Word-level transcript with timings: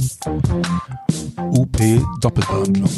UP 0.00 1.76
Doppelbehandlung. 2.20 2.88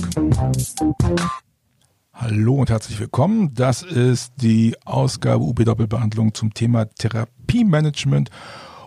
Hallo 2.12 2.54
und 2.54 2.70
herzlich 2.70 3.00
willkommen. 3.00 3.52
Das 3.54 3.82
ist 3.82 4.34
die 4.40 4.76
Ausgabe 4.84 5.42
UP 5.42 5.64
Doppelbehandlung 5.64 6.32
zum 6.32 6.54
Thema 6.54 6.84
Therapiemanagement. 6.84 8.30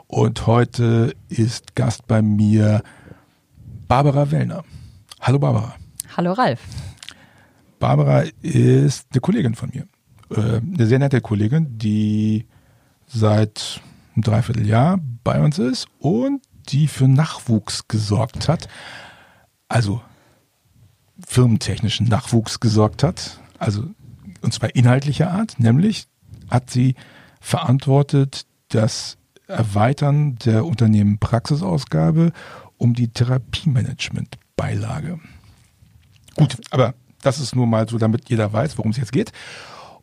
Und 0.08 0.48
heute 0.48 1.14
ist 1.28 1.76
Gast 1.76 2.08
bei 2.08 2.22
mir 2.22 2.84
Barbara 3.90 4.32
Wellner. 4.32 4.64
Hallo 5.20 5.38
Barbara. 5.38 5.76
Hallo 6.16 6.32
Ralf. 6.32 6.62
Barbara 7.80 8.24
ist 8.42 9.08
eine 9.12 9.20
Kollegin 9.20 9.56
von 9.56 9.72
mir. 9.74 9.88
Äh, 10.30 10.62
eine 10.62 10.88
sehr 10.88 11.00
nette 11.00 11.20
Kollegin, 11.20 11.78
die 11.78 12.46
seit 13.08 13.82
einem 14.16 14.24
Dreivierteljahr 14.24 15.02
bei 15.26 15.44
uns 15.44 15.60
ist 15.60 15.88
und 16.00 16.42
die 16.66 16.88
für 16.88 17.08
Nachwuchs 17.08 17.88
gesorgt 17.88 18.50
hat. 18.50 18.68
Also 19.68 20.02
firmentechnischen 21.26 22.08
Nachwuchs 22.08 22.60
gesorgt 22.60 23.04
hat. 23.04 23.40
Also 23.58 23.84
und 24.42 24.54
zwar 24.54 24.76
inhaltlicher 24.76 25.32
Art, 25.32 25.60
nämlich 25.60 26.08
hat 26.50 26.70
sie 26.70 26.96
verantwortet 27.42 28.46
das 28.70 29.18
Erweitern 29.48 30.36
der 30.38 30.66
Unternehmen 30.66 31.20
Praxisausgabe 31.20 32.32
um 32.78 32.94
die 32.94 33.08
Therapiemanagement-Beilage. 33.08 35.20
Gut, 36.36 36.58
aber 36.72 36.94
das 37.22 37.40
ist 37.40 37.56
nur 37.56 37.66
mal 37.66 37.88
so, 37.90 37.98
damit 37.98 38.30
jeder 38.30 38.52
weiß, 38.52 38.78
worum 38.78 38.92
es 38.92 38.98
jetzt 38.98 39.14
geht. 39.14 39.32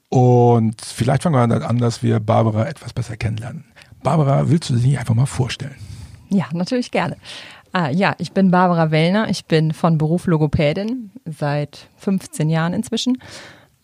Und 0.08 0.80
vielleicht 0.80 1.22
fangen 1.22 1.36
wir 1.36 1.46
dann 1.46 1.62
an, 1.62 1.78
dass 1.78 2.02
wir 2.02 2.18
Barbara 2.20 2.66
etwas 2.66 2.92
besser 2.92 3.16
kennenlernen. 3.16 3.64
Barbara, 4.02 4.48
willst 4.48 4.70
du 4.70 4.74
dich 4.74 4.98
einfach 4.98 5.14
mal 5.14 5.26
vorstellen? 5.26 5.76
Ja, 6.32 6.46
natürlich 6.52 6.90
gerne. 6.90 7.16
Ah, 7.72 7.90
ja, 7.90 8.14
ich 8.18 8.32
bin 8.32 8.50
Barbara 8.50 8.90
Wellner. 8.90 9.28
Ich 9.28 9.46
bin 9.46 9.72
von 9.72 9.98
Beruf 9.98 10.26
Logopädin 10.26 11.10
seit 11.24 11.88
15 11.98 12.48
Jahren 12.48 12.72
inzwischen. 12.72 13.18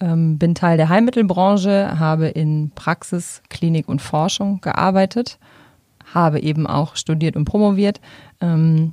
Ähm, 0.00 0.38
bin 0.38 0.54
Teil 0.54 0.76
der 0.76 0.88
Heilmittelbranche, 0.88 1.98
habe 1.98 2.28
in 2.28 2.70
Praxis, 2.74 3.42
Klinik 3.50 3.88
und 3.88 4.00
Forschung 4.00 4.60
gearbeitet, 4.60 5.38
habe 6.12 6.40
eben 6.40 6.66
auch 6.66 6.96
studiert 6.96 7.36
und 7.36 7.44
promoviert 7.44 8.00
ähm, 8.40 8.92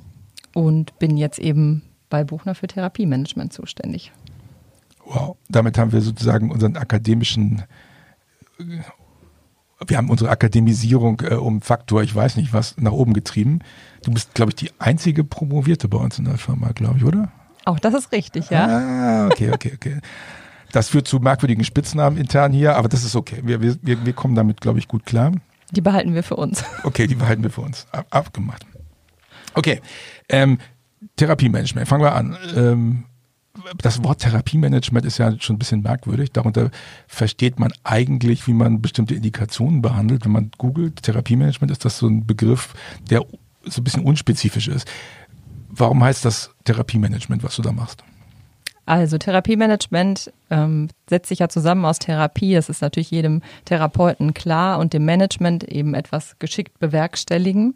und 0.54 0.98
bin 0.98 1.16
jetzt 1.16 1.38
eben 1.38 1.82
bei 2.10 2.24
Buchner 2.24 2.54
für 2.54 2.66
Therapiemanagement 2.66 3.52
zuständig. 3.52 4.12
Wow, 5.04 5.36
damit 5.48 5.78
haben 5.78 5.92
wir 5.92 6.00
sozusagen 6.00 6.50
unseren 6.50 6.76
akademischen 6.76 7.62
wir 9.86 9.96
haben 9.96 10.10
unsere 10.10 10.30
Akademisierung 10.30 11.22
äh, 11.28 11.34
um 11.34 11.60
Faktor, 11.60 12.02
ich 12.02 12.14
weiß 12.14 12.36
nicht 12.36 12.52
was, 12.52 12.76
nach 12.78 12.92
oben 12.92 13.12
getrieben. 13.12 13.60
Du 14.04 14.12
bist, 14.12 14.34
glaube 14.34 14.50
ich, 14.50 14.56
die 14.56 14.70
einzige 14.78 15.24
Promovierte 15.24 15.88
bei 15.88 15.98
uns 15.98 16.18
in 16.18 16.24
der 16.24 16.38
Firma, 16.38 16.72
glaube 16.72 16.98
ich, 16.98 17.04
oder? 17.04 17.30
Auch 17.64 17.78
das 17.78 17.94
ist 17.94 18.12
richtig, 18.12 18.50
ja. 18.50 18.66
Ah, 18.66 19.26
okay, 19.26 19.50
okay, 19.52 19.72
okay. 19.74 20.00
Das 20.72 20.88
führt 20.88 21.08
zu 21.08 21.18
merkwürdigen 21.18 21.64
Spitznamen 21.64 22.18
intern 22.18 22.52
hier, 22.52 22.76
aber 22.76 22.88
das 22.88 23.04
ist 23.04 23.16
okay. 23.16 23.40
Wir, 23.42 23.60
wir, 23.60 23.76
wir 23.82 24.12
kommen 24.12 24.34
damit, 24.34 24.60
glaube 24.60 24.78
ich, 24.78 24.88
gut 24.88 25.04
klar. 25.04 25.32
Die 25.72 25.80
behalten 25.80 26.14
wir 26.14 26.22
für 26.22 26.36
uns. 26.36 26.64
Okay, 26.84 27.06
die 27.06 27.16
behalten 27.16 27.42
wir 27.42 27.50
für 27.50 27.62
uns. 27.62 27.86
Ab, 27.90 28.06
abgemacht. 28.10 28.64
Okay. 29.54 29.80
Ähm, 30.28 30.58
Therapiemanagement, 31.16 31.88
fangen 31.88 32.02
wir 32.02 32.14
an. 32.14 32.36
Ähm, 32.54 33.04
das 33.78 34.02
Wort 34.02 34.20
Therapiemanagement 34.20 35.06
ist 35.06 35.18
ja 35.18 35.32
schon 35.40 35.56
ein 35.56 35.58
bisschen 35.58 35.82
merkwürdig. 35.82 36.32
Darunter 36.32 36.70
versteht 37.06 37.58
man 37.58 37.72
eigentlich, 37.84 38.46
wie 38.46 38.52
man 38.52 38.82
bestimmte 38.82 39.14
Indikationen 39.14 39.82
behandelt. 39.82 40.24
Wenn 40.24 40.32
man 40.32 40.50
googelt, 40.58 41.02
Therapiemanagement, 41.02 41.70
ist 41.70 41.84
das 41.84 41.98
so 41.98 42.06
ein 42.06 42.26
Begriff, 42.26 42.74
der 43.10 43.24
so 43.64 43.80
ein 43.80 43.84
bisschen 43.84 44.04
unspezifisch 44.04 44.68
ist. 44.68 44.88
Warum 45.68 46.02
heißt 46.02 46.24
das 46.24 46.50
Therapiemanagement, 46.64 47.42
was 47.42 47.56
du 47.56 47.62
da 47.62 47.72
machst? 47.72 48.02
Also 48.86 49.18
Therapiemanagement 49.18 50.32
ähm, 50.48 50.88
setzt 51.10 51.28
sich 51.28 51.40
ja 51.40 51.48
zusammen 51.48 51.84
aus 51.84 51.98
Therapie, 51.98 52.54
das 52.54 52.68
ist 52.68 52.82
natürlich 52.82 53.10
jedem 53.10 53.42
Therapeuten 53.64 54.32
klar, 54.32 54.78
und 54.78 54.92
dem 54.92 55.04
Management 55.04 55.64
eben 55.64 55.94
etwas 55.94 56.38
geschickt 56.38 56.78
bewerkstelligen. 56.78 57.74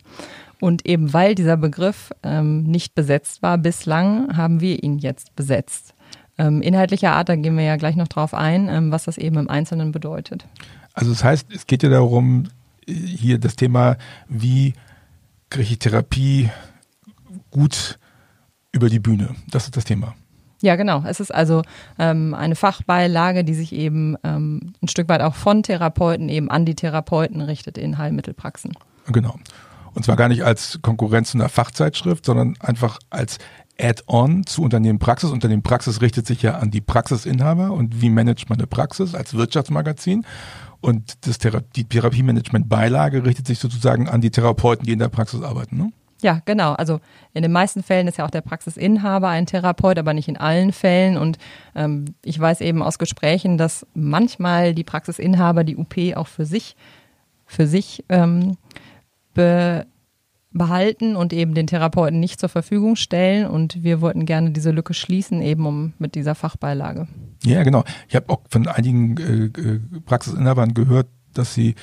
Und 0.61 0.87
eben 0.87 1.13
weil 1.13 1.35
dieser 1.35 1.57
Begriff 1.57 2.13
ähm, 2.23 2.65
nicht 2.65 2.95
besetzt 2.95 3.43
war 3.43 3.59
bislang, 3.59 4.37
haben 4.37 4.61
wir 4.61 4.83
ihn 4.83 4.99
jetzt 4.99 5.35
besetzt. 5.35 5.95
Ähm, 6.39 6.63
inhaltlicher 6.63 7.13
Art, 7.13 7.29
da 7.29 7.37
gehen 7.37 7.57
wir 7.57 7.65
ja 7.65 7.77
gleich 7.77 7.97
noch 7.97 8.09
drauf 8.09 8.35
ein, 8.35 8.69
ähm, 8.69 8.93
was 8.93 9.05
das 9.05 9.19
eben 9.19 9.37
im 9.39 9.51
Einzelnen 9.51 9.93
bedeutet. 9.93 10.47
Also 10.95 11.11
das 11.11 11.25
heißt, 11.25 11.49
es 11.53 11.67
geht 11.67 11.83
ja 11.83 11.89
darum, 11.89 12.45
hier 12.87 13.39
das 13.39 13.57
Thema, 13.57 13.97
wie 14.29 14.75
kriege 15.49 15.73
ich 15.73 15.79
Therapie 15.79 16.51
gut 17.51 17.99
über 18.73 18.89
die 18.89 19.01
Bühne. 19.01 19.35
Das 19.51 19.65
ist 19.65 19.77
das 19.77 19.85
Thema. 19.85 20.15
Ja, 20.63 20.77
genau. 20.77 21.03
Es 21.07 21.21
ist 21.21 21.35
also 21.35 21.63
ähm, 21.99 22.35
eine 22.35 22.55
Fachbeilage, 22.55 23.45
die 23.45 23.55
sich 23.55 23.73
eben 23.73 24.17
ähm, 24.25 24.75
ein 24.83 24.89
Stück 24.89 25.09
weit 25.09 25.23
auch 25.23 25.35
von 25.35 25.63
Therapeuten 25.63 26.29
eben 26.29 26.51
an 26.51 26.67
die 26.67 26.75
Therapeuten 26.75 27.41
richtet 27.41 27.79
in 27.79 27.97
Heilmittelpraxen. 27.97 28.73
Genau. 29.07 29.37
Und 29.95 30.05
zwar 30.05 30.17
gar 30.17 30.29
nicht 30.29 30.45
als 30.45 30.79
Konkurrenz 30.83 31.33
zu 31.33 31.39
einer 31.39 31.49
Fachzeitschrift, 31.49 32.25
sondern 32.25 32.57
einfach 32.61 32.99
als 33.11 33.39
Add-on 33.81 34.45
zu 34.47 34.63
Unternehmen 34.63 34.99
Praxis. 34.99 35.31
Unternehmen 35.31 35.63
Praxis 35.63 36.01
richtet 36.01 36.27
sich 36.27 36.43
ja 36.43 36.57
an 36.59 36.71
die 36.71 36.81
Praxisinhaber 36.81 37.73
und 37.73 38.01
wie 38.01 38.11
managt 38.11 38.51
man 38.51 38.59
eine 38.59 38.67
Praxis 38.67 39.15
als 39.15 39.35
Wirtschaftsmagazin. 39.35 40.25
Und 40.81 41.27
das 41.27 41.39
Thera 41.39 41.61
die 41.77 41.85
Therapiemanagement-Beilage 41.85 43.25
richtet 43.25 43.47
sich 43.47 43.59
sozusagen 43.59 44.09
an 44.09 44.21
die 44.21 44.31
Therapeuten, 44.31 44.87
die 44.87 44.93
in 44.93 44.99
der 44.99 45.09
Praxis 45.09 45.43
arbeiten. 45.43 45.77
Ne? 45.77 45.93
Ja, 46.23 46.41
genau. 46.45 46.73
Also 46.73 47.01
in 47.33 47.43
den 47.43 47.53
meisten 47.53 47.83
Fällen 47.83 48.09
ist 48.09 48.19
ja 48.19 48.27
auch 48.27 48.31
der 48.31 48.41
Praxisinhaber 48.41 49.29
ein 49.29 49.47
Therapeut, 49.47 49.99
aber 49.99 50.15
nicht 50.15 50.29
in 50.29 50.37
allen 50.37 50.73
Fällen. 50.73 51.17
Und 51.17 51.39
ähm, 51.75 52.07
ich 52.25 52.39
weiß 52.39 52.61
eben 52.61 52.83
aus 52.83 52.99
Gesprächen, 52.99 53.59
dass 53.59 53.87
manchmal 53.95 54.75
die 54.75 54.85
Praxisinhaber 54.85 55.65
die 55.65 55.77
UP 55.77 55.95
auch 56.17 56.27
für 56.27 56.45
sich, 56.45 56.77
für 57.47 57.67
sich 57.67 58.05
ähm, 58.09 58.57
be 59.35 59.87
behalten 60.53 61.15
und 61.15 61.33
eben 61.33 61.55
den 61.55 61.69
Therapeuten 61.69 62.19
nicht 62.19 62.41
zur 62.41 62.49
Verfügung 62.49 62.97
stellen. 62.97 63.47
Und 63.47 63.85
wir 63.85 64.01
wollten 64.01 64.27
gerne 64.27 64.51
diese 64.51 64.73
Lücke 64.73 64.95
schließen, 64.95 65.43
eben 65.43 65.65
um 65.65 65.93
mit 65.99 66.15
dieser 66.17 66.35
Fachbeilage. 66.35 67.07
Ja, 67.45 67.63
genau. 67.63 67.85
Ich 68.09 68.17
habe 68.17 68.29
auch 68.31 68.41
von 68.51 68.67
einigen 68.67 69.17
äh, 69.17 69.61
äh, 69.61 69.81
Praxisinhabern 70.05 70.75
gehört, 70.75 71.07
dass 71.35 71.55
sie 71.55 71.75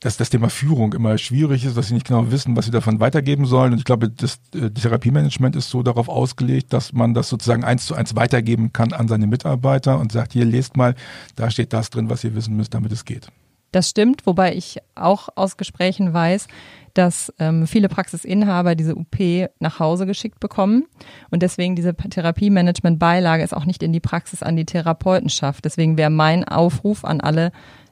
dass 0.00 0.18
das 0.18 0.28
Thema 0.28 0.50
Führung 0.50 0.92
immer 0.92 1.16
schwierig 1.16 1.64
ist, 1.64 1.78
dass 1.78 1.88
sie 1.88 1.94
nicht 1.94 2.06
genau 2.06 2.30
wissen, 2.30 2.54
was 2.58 2.66
sie 2.66 2.70
davon 2.70 3.00
weitergeben 3.00 3.46
sollen. 3.46 3.72
Und 3.72 3.78
ich 3.78 3.86
glaube, 3.86 4.10
das 4.10 4.38
äh, 4.54 4.68
Therapiemanagement 4.68 5.56
ist 5.56 5.70
so 5.70 5.82
darauf 5.82 6.10
ausgelegt, 6.10 6.74
dass 6.74 6.92
man 6.92 7.14
das 7.14 7.30
sozusagen 7.30 7.64
eins 7.64 7.86
zu 7.86 7.94
eins 7.94 8.14
weitergeben 8.14 8.70
kann 8.74 8.92
an 8.92 9.08
seine 9.08 9.26
Mitarbeiter 9.26 9.98
und 9.98 10.12
sagt, 10.12 10.34
hier 10.34 10.44
lest 10.44 10.76
mal, 10.76 10.94
da 11.36 11.50
steht 11.50 11.72
das 11.72 11.88
drin, 11.88 12.10
was 12.10 12.22
ihr 12.22 12.34
wissen 12.34 12.54
müsst, 12.54 12.74
damit 12.74 12.92
es 12.92 13.06
geht. 13.06 13.28
Das 13.74 13.90
stimmt, 13.90 14.24
wobei 14.24 14.54
ich 14.54 14.78
auch 14.94 15.30
aus 15.34 15.56
Gesprächen 15.56 16.12
weiß, 16.12 16.46
dass 16.94 17.34
ähm, 17.40 17.66
viele 17.66 17.88
Praxisinhaber 17.88 18.76
diese 18.76 18.94
UP 18.94 19.16
nach 19.58 19.80
Hause 19.80 20.06
geschickt 20.06 20.38
bekommen 20.38 20.84
und 21.30 21.42
deswegen 21.42 21.74
diese 21.74 21.92
Therapiemanagement-Beilage 21.92 23.42
es 23.42 23.52
auch 23.52 23.64
nicht 23.64 23.82
in 23.82 23.92
die 23.92 23.98
Praxis 23.98 24.44
an 24.44 24.54
die 24.54 24.64
Therapeuten 24.64 25.28
schafft. 25.28 25.64
Deswegen 25.64 25.96
wäre 25.96 26.10
mein 26.10 26.44
Aufruf 26.44 27.04
an 27.04 27.20
alle 27.20 27.50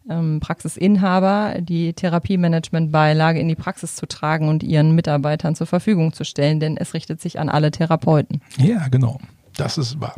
ähm, 0.08 0.38
Praxisinhaber, 0.38 1.56
die 1.58 1.94
Therapiemanagement-Beilage 1.94 3.40
in 3.40 3.48
die 3.48 3.56
Praxis 3.56 3.96
zu 3.96 4.06
tragen 4.06 4.48
und 4.48 4.62
ihren 4.62 4.94
Mitarbeitern 4.94 5.56
zur 5.56 5.66
Verfügung 5.66 6.12
zu 6.12 6.24
stellen, 6.24 6.60
denn 6.60 6.76
es 6.76 6.94
richtet 6.94 7.20
sich 7.20 7.40
an 7.40 7.48
alle 7.48 7.72
Therapeuten. 7.72 8.40
Ja, 8.56 8.86
genau. 8.86 9.18
Das 9.56 9.78
ist 9.78 10.00
wahr. 10.00 10.14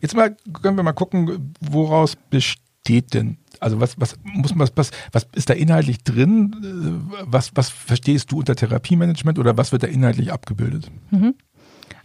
Jetzt 0.00 0.14
mal 0.14 0.36
können 0.62 0.76
wir 0.76 0.84
mal 0.84 0.92
gucken, 0.92 1.54
woraus 1.60 2.14
besteht 2.30 3.14
denn 3.14 3.38
also 3.60 3.80
was, 3.80 4.00
was 4.00 4.16
muss 4.22 4.54
man, 4.54 4.68
was, 4.74 4.90
was 5.12 5.26
ist 5.34 5.50
da 5.50 5.54
inhaltlich 5.54 6.02
drin? 6.02 6.54
Äh, 6.62 7.24
was, 7.26 7.52
was 7.54 7.70
verstehst 7.70 8.32
du 8.32 8.38
unter 8.38 8.54
Therapiemanagement 8.54 9.38
oder 9.38 9.56
was 9.56 9.72
wird 9.72 9.82
da 9.82 9.86
inhaltlich 9.86 10.32
abgebildet? 10.32 10.90
Mhm. 11.10 11.34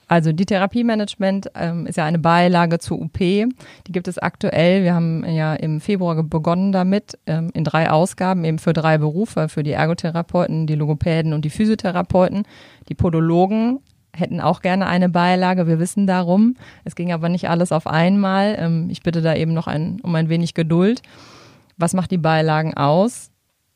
Also 0.07 0.31
die 0.31 0.45
Therapiemanagement 0.45 1.49
ähm, 1.55 1.87
ist 1.87 1.95
ja 1.95 2.05
eine 2.05 2.19
Beilage 2.19 2.77
zur 2.79 2.99
UP. 2.99 3.17
Die 3.17 3.51
gibt 3.87 4.07
es 4.07 4.19
aktuell. 4.19 4.83
Wir 4.83 4.93
haben 4.93 5.25
ja 5.25 5.55
im 5.55 5.81
Februar 5.81 6.21
begonnen 6.21 6.71
damit 6.71 7.17
ähm, 7.25 7.49
in 7.53 7.63
drei 7.63 7.89
Ausgaben, 7.89 8.43
eben 8.43 8.59
für 8.59 8.73
drei 8.73 8.97
Berufe, 8.97 9.49
für 9.49 9.63
die 9.63 9.71
Ergotherapeuten, 9.71 10.67
die 10.67 10.75
Logopäden 10.75 11.33
und 11.33 11.45
die 11.45 11.49
Physiotherapeuten. 11.49 12.43
Die 12.89 12.95
Podologen 12.95 13.79
hätten 14.15 14.41
auch 14.41 14.61
gerne 14.61 14.87
eine 14.87 15.09
Beilage. 15.09 15.67
Wir 15.67 15.79
wissen 15.79 16.05
darum. 16.05 16.55
Es 16.83 16.95
ging 16.95 17.11
aber 17.11 17.29
nicht 17.29 17.49
alles 17.49 17.71
auf 17.71 17.87
einmal. 17.87 18.55
Ähm, 18.59 18.89
ich 18.91 19.01
bitte 19.01 19.21
da 19.21 19.35
eben 19.35 19.53
noch 19.53 19.67
ein, 19.67 19.99
um 20.03 20.13
ein 20.15 20.29
wenig 20.29 20.53
Geduld. 20.53 21.01
Was 21.77 21.93
macht 21.93 22.11
die 22.11 22.17
Beilagen 22.17 22.73
aus? 22.75 23.31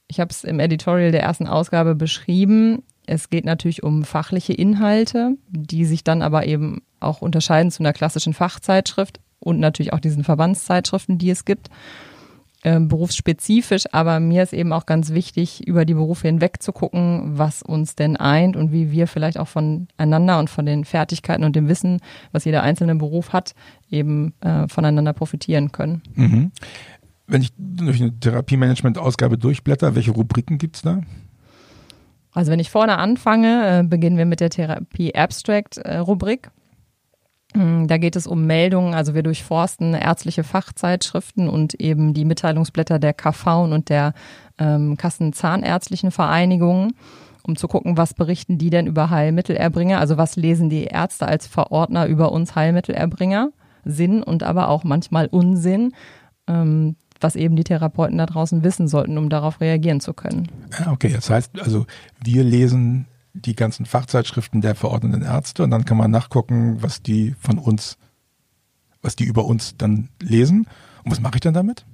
Ich 0.07 0.19
habe 0.19 0.31
es 0.31 0.43
im 0.43 0.59
Editorial 0.59 1.11
der 1.11 1.23
ersten 1.23 1.47
Ausgabe 1.47 1.95
beschrieben. 1.95 2.83
Es 3.05 3.29
geht 3.29 3.45
natürlich 3.45 3.83
um 3.83 4.03
fachliche 4.03 4.53
Inhalte, 4.53 5.37
die 5.49 5.85
sich 5.85 6.03
dann 6.03 6.21
aber 6.21 6.45
eben 6.45 6.81
auch 6.99 7.21
unterscheiden 7.21 7.71
zu 7.71 7.81
einer 7.83 7.93
klassischen 7.93 8.33
Fachzeitschrift 8.33 9.19
und 9.39 9.59
natürlich 9.59 9.93
auch 9.93 9.99
diesen 9.99 10.23
Verbandszeitschriften, 10.23 11.17
die 11.17 11.29
es 11.29 11.45
gibt. 11.45 11.69
äh, 12.63 12.79
berufsspezifisch, 12.79 13.85
aber 13.91 14.19
mir 14.19 14.43
ist 14.43 14.53
eben 14.53 14.73
auch 14.73 14.85
ganz 14.85 15.11
wichtig, 15.11 15.67
über 15.67 15.85
die 15.85 15.93
Berufe 15.93 16.27
hinweg 16.27 16.61
zu 16.61 16.71
gucken, 16.71 17.37
was 17.37 17.61
uns 17.61 17.95
denn 17.95 18.17
eint 18.17 18.55
und 18.55 18.71
wie 18.71 18.91
wir 18.91 19.07
vielleicht 19.07 19.37
auch 19.37 19.47
voneinander 19.47 20.39
und 20.39 20.49
von 20.49 20.65
den 20.65 20.83
Fertigkeiten 20.83 21.43
und 21.43 21.55
dem 21.55 21.67
Wissen, 21.69 21.99
was 22.31 22.45
jeder 22.45 22.63
einzelne 22.63 22.95
Beruf 22.95 23.31
hat, 23.31 23.53
eben 23.89 24.33
äh, 24.41 24.67
voneinander 24.67 25.13
profitieren 25.13 25.71
können. 25.71 26.01
Mhm. 26.15 26.51
Wenn 27.27 27.41
ich 27.41 27.51
durch 27.57 28.01
eine 28.01 28.17
Therapiemanagement-Ausgabe 28.19 29.37
durchblätter, 29.37 29.95
welche 29.95 30.11
Rubriken 30.11 30.57
gibt 30.57 30.77
es 30.77 30.81
da? 30.81 31.01
Also 32.31 32.51
wenn 32.51 32.59
ich 32.59 32.69
vorne 32.69 32.97
anfange, 32.97 33.79
äh, 33.79 33.83
beginnen 33.83 34.17
wir 34.17 34.25
mit 34.25 34.39
der 34.39 34.49
Therapie 34.49 35.13
Abstract 35.15 35.77
äh. 35.77 36.03
Hm, 37.53 37.87
da 37.87 37.97
geht 37.97 38.15
es 38.15 38.27
um 38.27 38.45
Meldungen, 38.45 38.93
also 38.93 39.15
wir 39.15 39.23
durchforsten 39.23 39.93
ärztliche 39.93 40.43
Fachzeitschriften 40.43 41.49
und 41.49 41.73
eben 41.75 42.13
die 42.13 42.25
Mitteilungsblätter 42.25 42.99
der 42.99 43.13
KV 43.13 43.63
und 43.63 43.89
der 43.89 44.13
ähm, 44.59 44.97
Kassenzahnärztlichen 44.97 46.11
Vereinigungen, 46.11 46.93
um 47.43 47.55
zu 47.55 47.67
gucken, 47.67 47.97
was 47.97 48.13
berichten 48.13 48.57
die 48.57 48.69
denn 48.69 48.85
über 48.85 49.09
Heilmittelerbringer, 49.09 49.99
also 49.99 50.17
was 50.17 50.35
lesen 50.35 50.69
die 50.69 50.83
Ärzte 50.83 51.27
als 51.27 51.47
Verordner 51.47 52.05
über 52.05 52.31
uns 52.31 52.55
Heilmittelerbringer, 52.55 53.51
Sinn 53.85 54.21
und 54.21 54.43
aber 54.43 54.69
auch 54.69 54.83
manchmal 54.83 55.27
Unsinn. 55.27 55.93
Ähm, 56.47 56.97
was 57.21 57.35
eben 57.35 57.55
die 57.55 57.63
Therapeuten 57.63 58.17
da 58.17 58.25
draußen 58.25 58.63
wissen 58.63 58.87
sollten, 58.87 59.17
um 59.17 59.29
darauf 59.29 59.61
reagieren 59.61 59.99
zu 59.99 60.13
können. 60.13 60.47
Okay, 60.87 61.11
das 61.13 61.29
heißt 61.29 61.59
also, 61.61 61.85
wir 62.23 62.43
lesen 62.43 63.07
die 63.33 63.55
ganzen 63.55 63.85
Fachzeitschriften 63.85 64.61
der 64.61 64.75
verordneten 64.75 65.21
Ärzte 65.21 65.63
und 65.63 65.71
dann 65.71 65.85
kann 65.85 65.97
man 65.97 66.11
nachgucken, 66.11 66.81
was 66.81 67.01
die 67.01 67.35
von 67.39 67.57
uns, 67.59 67.97
was 69.01 69.15
die 69.15 69.25
über 69.25 69.45
uns 69.45 69.75
dann 69.77 70.09
lesen. 70.21 70.67
Und 71.03 71.11
was 71.11 71.21
mache 71.21 71.35
ich 71.35 71.41
dann 71.41 71.53
damit? 71.53 71.85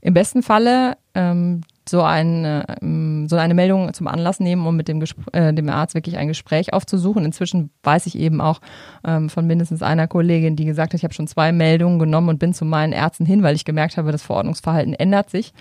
Im 0.00 0.14
besten 0.14 0.42
Falle 0.42 0.96
ähm, 1.14 1.62
so, 1.90 2.02
eine, 2.02 2.64
ähm, 2.80 3.28
so 3.28 3.36
eine 3.36 3.54
Meldung 3.54 3.92
zum 3.92 4.06
Anlass 4.06 4.40
nehmen, 4.40 4.66
um 4.66 4.76
mit 4.76 4.88
dem, 4.88 5.02
äh, 5.32 5.52
dem 5.52 5.68
Arzt 5.68 5.94
wirklich 5.94 6.16
ein 6.16 6.28
Gespräch 6.28 6.72
aufzusuchen. 6.72 7.24
Inzwischen 7.24 7.70
weiß 7.82 8.06
ich 8.06 8.18
eben 8.18 8.40
auch 8.40 8.60
ähm, 9.04 9.28
von 9.28 9.46
mindestens 9.46 9.82
einer 9.82 10.06
Kollegin, 10.06 10.56
die 10.56 10.64
gesagt 10.64 10.92
hat, 10.92 10.98
ich 10.98 11.04
habe 11.04 11.14
schon 11.14 11.26
zwei 11.26 11.52
Meldungen 11.52 11.98
genommen 11.98 12.28
und 12.28 12.38
bin 12.38 12.54
zu 12.54 12.64
meinen 12.64 12.92
Ärzten 12.92 13.26
hin, 13.26 13.42
weil 13.42 13.54
ich 13.54 13.64
gemerkt 13.64 13.96
habe, 13.96 14.12
das 14.12 14.22
Verordnungsverhalten 14.22 14.94
ändert 14.94 15.30
sich. 15.30 15.52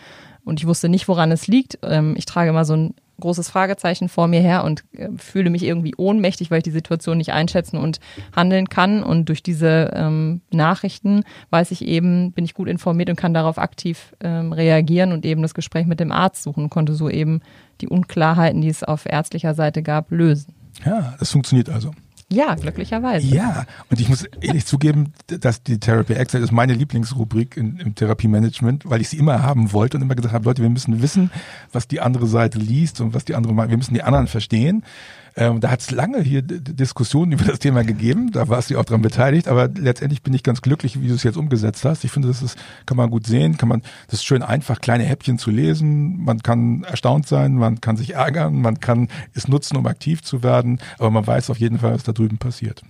Und 0.43 0.59
ich 0.59 0.67
wusste 0.67 0.89
nicht, 0.89 1.07
woran 1.07 1.31
es 1.31 1.47
liegt. 1.47 1.79
Ähm, 1.83 2.15
ich 2.17 2.25
trage 2.25 2.49
immer 2.49 2.65
so 2.65 2.75
ein 2.75 2.93
großes 3.19 3.49
Fragezeichen 3.49 4.09
vor 4.09 4.27
mir 4.27 4.41
her 4.41 4.63
und 4.63 4.83
äh, 4.93 5.09
fühle 5.17 5.49
mich 5.49 5.63
irgendwie 5.63 5.93
ohnmächtig, 5.95 6.51
weil 6.51 6.59
ich 6.59 6.63
die 6.63 6.71
Situation 6.71 7.17
nicht 7.17 7.33
einschätzen 7.33 7.77
und 7.77 7.99
handeln 8.35 8.69
kann. 8.69 9.03
Und 9.03 9.29
durch 9.29 9.43
diese 9.43 9.91
ähm, 9.93 10.41
Nachrichten 10.51 11.23
weiß 11.49 11.71
ich 11.71 11.85
eben, 11.85 12.31
bin 12.31 12.45
ich 12.45 12.53
gut 12.53 12.67
informiert 12.67 13.09
und 13.09 13.15
kann 13.15 13.33
darauf 13.33 13.57
aktiv 13.57 14.15
ähm, 14.21 14.53
reagieren 14.53 15.11
und 15.11 15.25
eben 15.25 15.41
das 15.41 15.53
Gespräch 15.53 15.85
mit 15.85 15.99
dem 15.99 16.11
Arzt 16.11 16.43
suchen 16.43 16.63
und 16.63 16.69
konnte 16.69 16.93
so 16.93 17.09
eben 17.09 17.41
die 17.81 17.87
Unklarheiten, 17.87 18.61
die 18.61 18.69
es 18.69 18.83
auf 18.83 19.05
ärztlicher 19.05 19.53
Seite 19.53 19.83
gab, 19.83 20.11
lösen. 20.11 20.53
Ja, 20.85 21.15
das 21.19 21.31
funktioniert 21.31 21.69
also. 21.69 21.91
Ja, 22.31 22.53
glücklicherweise. 22.53 23.25
Ja, 23.25 23.65
und 23.89 23.99
ich 23.99 24.07
muss 24.07 24.23
ehrlich 24.41 24.65
zugeben, 24.65 25.13
dass 25.27 25.63
die 25.63 25.79
Therapy 25.79 26.13
Excel 26.13 26.43
ist 26.43 26.51
meine 26.51 26.73
Lieblingsrubrik 26.73 27.57
in, 27.57 27.77
im 27.77 27.95
Therapiemanagement, 27.95 28.87
weil 28.87 29.01
ich 29.01 29.09
sie 29.09 29.17
immer 29.17 29.41
haben 29.41 29.73
wollte 29.73 29.97
und 29.97 30.03
immer 30.03 30.13
gesagt 30.13 30.35
habe, 30.35 30.45
Leute, 30.45 30.61
wir 30.61 30.69
müssen 30.69 31.01
wissen, 31.01 31.31
was 31.71 31.87
die 31.87 32.01
andere 32.01 32.27
Seite 32.27 32.59
liest 32.59 33.01
und 33.01 33.15
was 33.15 33.25
die 33.25 33.33
andere 33.33 33.53
macht. 33.53 33.69
Wir 33.69 33.77
müssen 33.77 33.95
die 33.95 34.03
anderen 34.03 34.27
verstehen. 34.27 34.83
Ähm, 35.39 35.59
da 35.61 35.71
hat 35.71 35.79
es 35.79 35.89
lange 35.89 36.21
hier 36.21 36.41
Diskussionen 36.41 37.31
über 37.31 37.45
das 37.45 37.59
Thema 37.59 37.85
gegeben, 37.85 38.33
da 38.33 38.49
warst 38.49 38.69
du 38.69 38.77
auch 38.77 38.83
dran 38.83 39.01
beteiligt, 39.01 39.47
aber 39.47 39.69
letztendlich 39.69 40.21
bin 40.21 40.33
ich 40.33 40.43
ganz 40.43 40.61
glücklich, 40.61 41.01
wie 41.01 41.07
du 41.07 41.13
es 41.13 41.23
jetzt 41.23 41.37
umgesetzt 41.37 41.85
hast. 41.85 42.03
Ich 42.03 42.11
finde, 42.11 42.27
das 42.27 42.41
ist, 42.41 42.57
kann 42.85 42.97
man 42.97 43.09
gut 43.09 43.25
sehen, 43.25 43.57
kann 43.57 43.69
man, 43.69 43.81
das 44.07 44.15
ist 44.15 44.25
schön 44.25 44.43
einfach, 44.43 44.81
kleine 44.81 45.05
Häppchen 45.05 45.39
zu 45.39 45.49
lesen, 45.49 46.25
man 46.25 46.43
kann 46.43 46.83
erstaunt 46.83 47.25
sein, 47.25 47.53
man 47.53 47.79
kann 47.79 47.95
sich 47.95 48.15
ärgern, 48.15 48.59
man 48.59 48.81
kann 48.81 49.07
es 49.33 49.47
nutzen, 49.47 49.77
um 49.77 49.87
aktiv 49.87 50.21
zu 50.23 50.43
werden, 50.43 50.81
aber 50.97 51.09
man 51.09 51.25
weiß 51.25 51.49
auf 51.51 51.57
jeden 51.57 51.79
Fall, 51.79 51.93
was 51.93 52.03
da 52.03 52.11
drüben 52.11 52.37
passiert. 52.37 52.81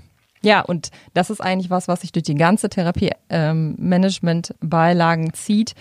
Ja, 0.41 0.61
und 0.61 0.89
das 1.13 1.29
ist 1.29 1.41
eigentlich 1.41 1.69
was, 1.69 1.87
was 1.87 2.01
sich 2.01 2.11
durch 2.13 2.23
die 2.23 2.33
ganze 2.33 2.69
Therapie-Management-Beilagen 2.69 5.25
ähm, 5.25 5.33
zieht, 5.33 5.75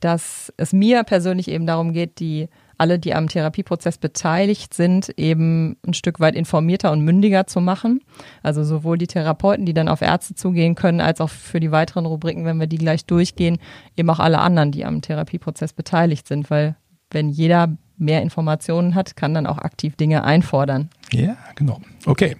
dass 0.00 0.52
es 0.58 0.74
mir 0.74 1.02
persönlich 1.04 1.48
eben 1.48 1.64
darum 1.64 1.94
geht, 1.94 2.20
die 2.20 2.50
alle, 2.80 2.98
die 2.98 3.14
am 3.14 3.28
Therapieprozess 3.28 3.98
beteiligt 3.98 4.74
sind, 4.74 5.10
eben 5.18 5.76
ein 5.86 5.94
Stück 5.94 6.18
weit 6.18 6.34
informierter 6.34 6.90
und 6.90 7.04
mündiger 7.04 7.46
zu 7.46 7.60
machen. 7.60 8.00
Also 8.42 8.64
sowohl 8.64 8.96
die 8.98 9.06
Therapeuten, 9.06 9.66
die 9.66 9.74
dann 9.74 9.88
auf 9.88 10.00
Ärzte 10.00 10.34
zugehen 10.34 10.74
können, 10.74 11.00
als 11.00 11.20
auch 11.20 11.28
für 11.28 11.60
die 11.60 11.70
weiteren 11.70 12.06
Rubriken, 12.06 12.44
wenn 12.44 12.58
wir 12.58 12.66
die 12.66 12.78
gleich 12.78 13.04
durchgehen, 13.04 13.58
eben 13.96 14.08
auch 14.08 14.18
alle 14.18 14.38
anderen, 14.38 14.72
die 14.72 14.84
am 14.84 15.02
Therapieprozess 15.02 15.74
beteiligt 15.74 16.26
sind, 16.26 16.50
weil 16.50 16.74
wenn 17.10 17.28
jeder 17.28 17.76
mehr 17.98 18.22
Informationen 18.22 18.94
hat, 18.94 19.14
kann 19.14 19.34
dann 19.34 19.46
auch 19.46 19.58
aktiv 19.58 19.96
Dinge 19.96 20.24
einfordern. 20.24 20.88
Ja, 21.12 21.36
genau. 21.54 21.80
Okay. 22.06 22.36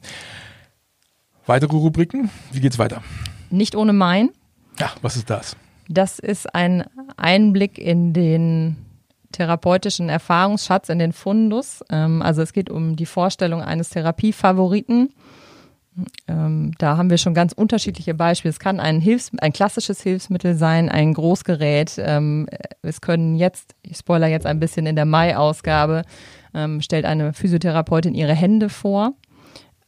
Weitere 1.46 1.76
Rubriken? 1.76 2.30
Wie 2.50 2.60
geht's 2.60 2.78
weiter? 2.78 3.02
Nicht 3.50 3.76
ohne 3.76 3.92
mein. 3.92 4.30
Ja, 4.78 4.90
was 5.02 5.16
ist 5.16 5.28
das? 5.28 5.56
Das 5.88 6.18
ist 6.18 6.54
ein 6.54 6.84
Einblick 7.16 7.78
in 7.78 8.12
den 8.12 8.76
therapeutischen 9.32 10.08
Erfahrungsschatz 10.08 10.88
in 10.88 10.98
den 10.98 11.12
Fundus. 11.12 11.82
Ähm, 11.90 12.22
also 12.22 12.42
es 12.42 12.52
geht 12.52 12.70
um 12.70 12.96
die 12.96 13.06
Vorstellung 13.06 13.62
eines 13.62 13.90
Therapiefavoriten. 13.90 15.10
Ähm, 16.28 16.72
da 16.78 16.96
haben 16.96 17.10
wir 17.10 17.18
schon 17.18 17.34
ganz 17.34 17.52
unterschiedliche 17.52 18.14
Beispiele. 18.14 18.50
Es 18.50 18.60
kann 18.60 18.80
ein, 18.80 19.00
Hilfs-, 19.00 19.32
ein 19.38 19.52
klassisches 19.52 20.00
Hilfsmittel 20.02 20.54
sein, 20.54 20.88
ein 20.88 21.14
Großgerät. 21.14 21.96
Ähm, 21.98 22.48
es 22.82 23.00
können 23.00 23.36
jetzt, 23.36 23.74
ich 23.82 23.96
spoiler 23.96 24.28
jetzt 24.28 24.46
ein 24.46 24.60
bisschen 24.60 24.86
in 24.86 24.96
der 24.96 25.04
Mai-Ausgabe, 25.04 26.02
ähm, 26.54 26.80
stellt 26.80 27.04
eine 27.04 27.32
Physiotherapeutin 27.32 28.14
ihre 28.14 28.34
Hände 28.34 28.68
vor. 28.68 29.14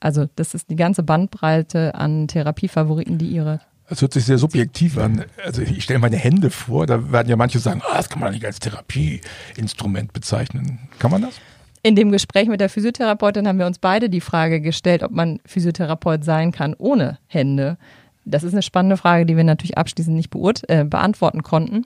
Also 0.00 0.26
das 0.34 0.54
ist 0.54 0.68
die 0.70 0.76
ganze 0.76 1.04
Bandbreite 1.04 1.94
an 1.94 2.26
Therapiefavoriten, 2.26 3.18
die 3.18 3.28
ihre 3.28 3.60
das 3.92 4.00
hört 4.00 4.14
sich 4.14 4.24
sehr 4.24 4.38
subjektiv 4.38 4.96
an. 4.96 5.26
Also 5.44 5.60
ich 5.60 5.84
stelle 5.84 5.98
meine 5.98 6.16
Hände 6.16 6.48
vor, 6.48 6.86
da 6.86 7.12
werden 7.12 7.28
ja 7.28 7.36
manche 7.36 7.58
sagen, 7.58 7.82
ah, 7.84 7.98
das 7.98 8.08
kann 8.08 8.20
man 8.20 8.32
nicht 8.32 8.46
als 8.46 8.58
Therapieinstrument 8.58 10.14
bezeichnen. 10.14 10.78
Kann 10.98 11.10
man 11.10 11.20
das? 11.20 11.34
In 11.82 11.94
dem 11.94 12.10
Gespräch 12.10 12.48
mit 12.48 12.62
der 12.62 12.70
Physiotherapeutin 12.70 13.46
haben 13.46 13.58
wir 13.58 13.66
uns 13.66 13.78
beide 13.78 14.08
die 14.08 14.22
Frage 14.22 14.62
gestellt, 14.62 15.02
ob 15.02 15.10
man 15.10 15.40
Physiotherapeut 15.44 16.24
sein 16.24 16.52
kann 16.52 16.74
ohne 16.78 17.18
Hände. 17.26 17.76
Das 18.24 18.44
ist 18.44 18.54
eine 18.54 18.62
spannende 18.62 18.96
Frage, 18.96 19.26
die 19.26 19.36
wir 19.36 19.44
natürlich 19.44 19.76
abschließend 19.76 20.16
nicht 20.16 20.34
äh, 20.68 20.84
beantworten 20.84 21.42
konnten. 21.42 21.84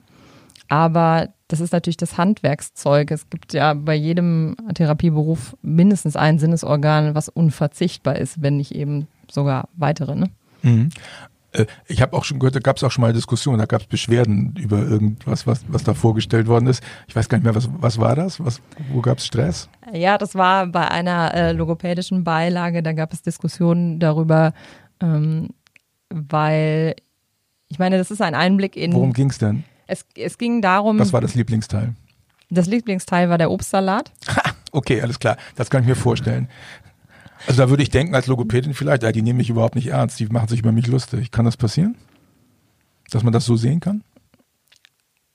Aber 0.69 1.27
das 1.49 1.59
ist 1.59 1.73
natürlich 1.73 1.97
das 1.97 2.17
Handwerkszeug. 2.17 3.11
Es 3.11 3.29
gibt 3.29 3.51
ja 3.51 3.73
bei 3.73 3.95
jedem 3.95 4.55
Therapieberuf 4.73 5.57
mindestens 5.61 6.15
ein 6.15 6.39
Sinnesorgan, 6.39 7.15
was 7.15 7.27
unverzichtbar 7.27 8.15
ist, 8.15 8.41
wenn 8.41 8.55
nicht 8.55 8.73
eben 8.73 9.07
sogar 9.29 9.67
weitere. 9.75 10.15
Ne? 10.15 10.29
Mhm. 10.61 10.89
Äh, 11.57 11.65
ich 11.87 12.01
habe 12.01 12.15
auch 12.15 12.23
schon 12.23 12.39
gehört, 12.39 12.55
da 12.55 12.59
gab 12.59 12.77
es 12.77 12.83
auch 12.83 12.91
schon 12.91 13.01
mal 13.01 13.13
Diskussionen, 13.13 13.59
da 13.59 13.65
gab 13.65 13.81
es 13.81 13.87
Beschwerden 13.87 14.55
über 14.57 14.79
irgendwas, 14.79 15.47
was, 15.47 15.61
was 15.67 15.83
da 15.83 15.93
vorgestellt 15.93 16.47
worden 16.47 16.67
ist. 16.67 16.83
Ich 17.07 17.15
weiß 17.15 17.27
gar 17.29 17.37
nicht 17.37 17.45
mehr, 17.45 17.55
was, 17.55 17.69
was 17.79 17.99
war 17.99 18.15
das? 18.15 18.43
Was, 18.43 18.61
wo 18.91 19.01
gab 19.01 19.17
es 19.17 19.25
Stress? 19.25 19.69
Ja, 19.93 20.17
das 20.17 20.35
war 20.35 20.67
bei 20.67 20.87
einer 20.89 21.33
äh, 21.33 21.51
logopädischen 21.51 22.23
Beilage, 22.23 22.83
da 22.83 22.93
gab 22.93 23.13
es 23.13 23.21
Diskussionen 23.21 23.99
darüber, 23.99 24.53
ähm, 25.01 25.49
weil 26.09 26.95
ich 27.69 27.79
meine, 27.79 27.97
das 27.97 28.11
ist 28.11 28.21
ein 28.21 28.35
Einblick 28.35 28.75
in. 28.75 28.93
Worum 28.93 29.13
ging 29.13 29.29
es 29.29 29.37
denn? 29.39 29.63
Es, 29.87 30.05
es 30.15 30.37
ging 30.37 30.61
darum. 30.61 30.99
Was 30.99 31.13
war 31.13 31.21
das 31.21 31.35
Lieblingsteil? 31.35 31.93
Das 32.49 32.67
Lieblingsteil 32.67 33.29
war 33.29 33.37
der 33.37 33.51
Obstsalat. 33.51 34.11
okay, 34.71 35.01
alles 35.01 35.19
klar. 35.19 35.37
Das 35.55 35.69
kann 35.69 35.81
ich 35.81 35.87
mir 35.87 35.95
vorstellen. 35.95 36.47
Also 37.47 37.63
da 37.63 37.69
würde 37.69 37.81
ich 37.81 37.89
denken, 37.89 38.13
als 38.13 38.27
Logopädin 38.27 38.73
vielleicht, 38.73 39.03
ja, 39.03 39.11
die 39.11 39.21
nehmen 39.21 39.37
mich 39.37 39.49
überhaupt 39.49 39.75
nicht 39.75 39.87
ernst, 39.87 40.19
die 40.19 40.27
machen 40.27 40.49
sich 40.49 40.59
über 40.59 40.73
mich 40.73 40.87
lustig. 40.87 41.31
Kann 41.31 41.45
das 41.45 41.55
passieren? 41.55 41.95
Dass 43.09 43.23
man 43.23 43.31
das 43.31 43.45
so 43.45 43.55
sehen 43.55 43.79
kann? 43.79 44.03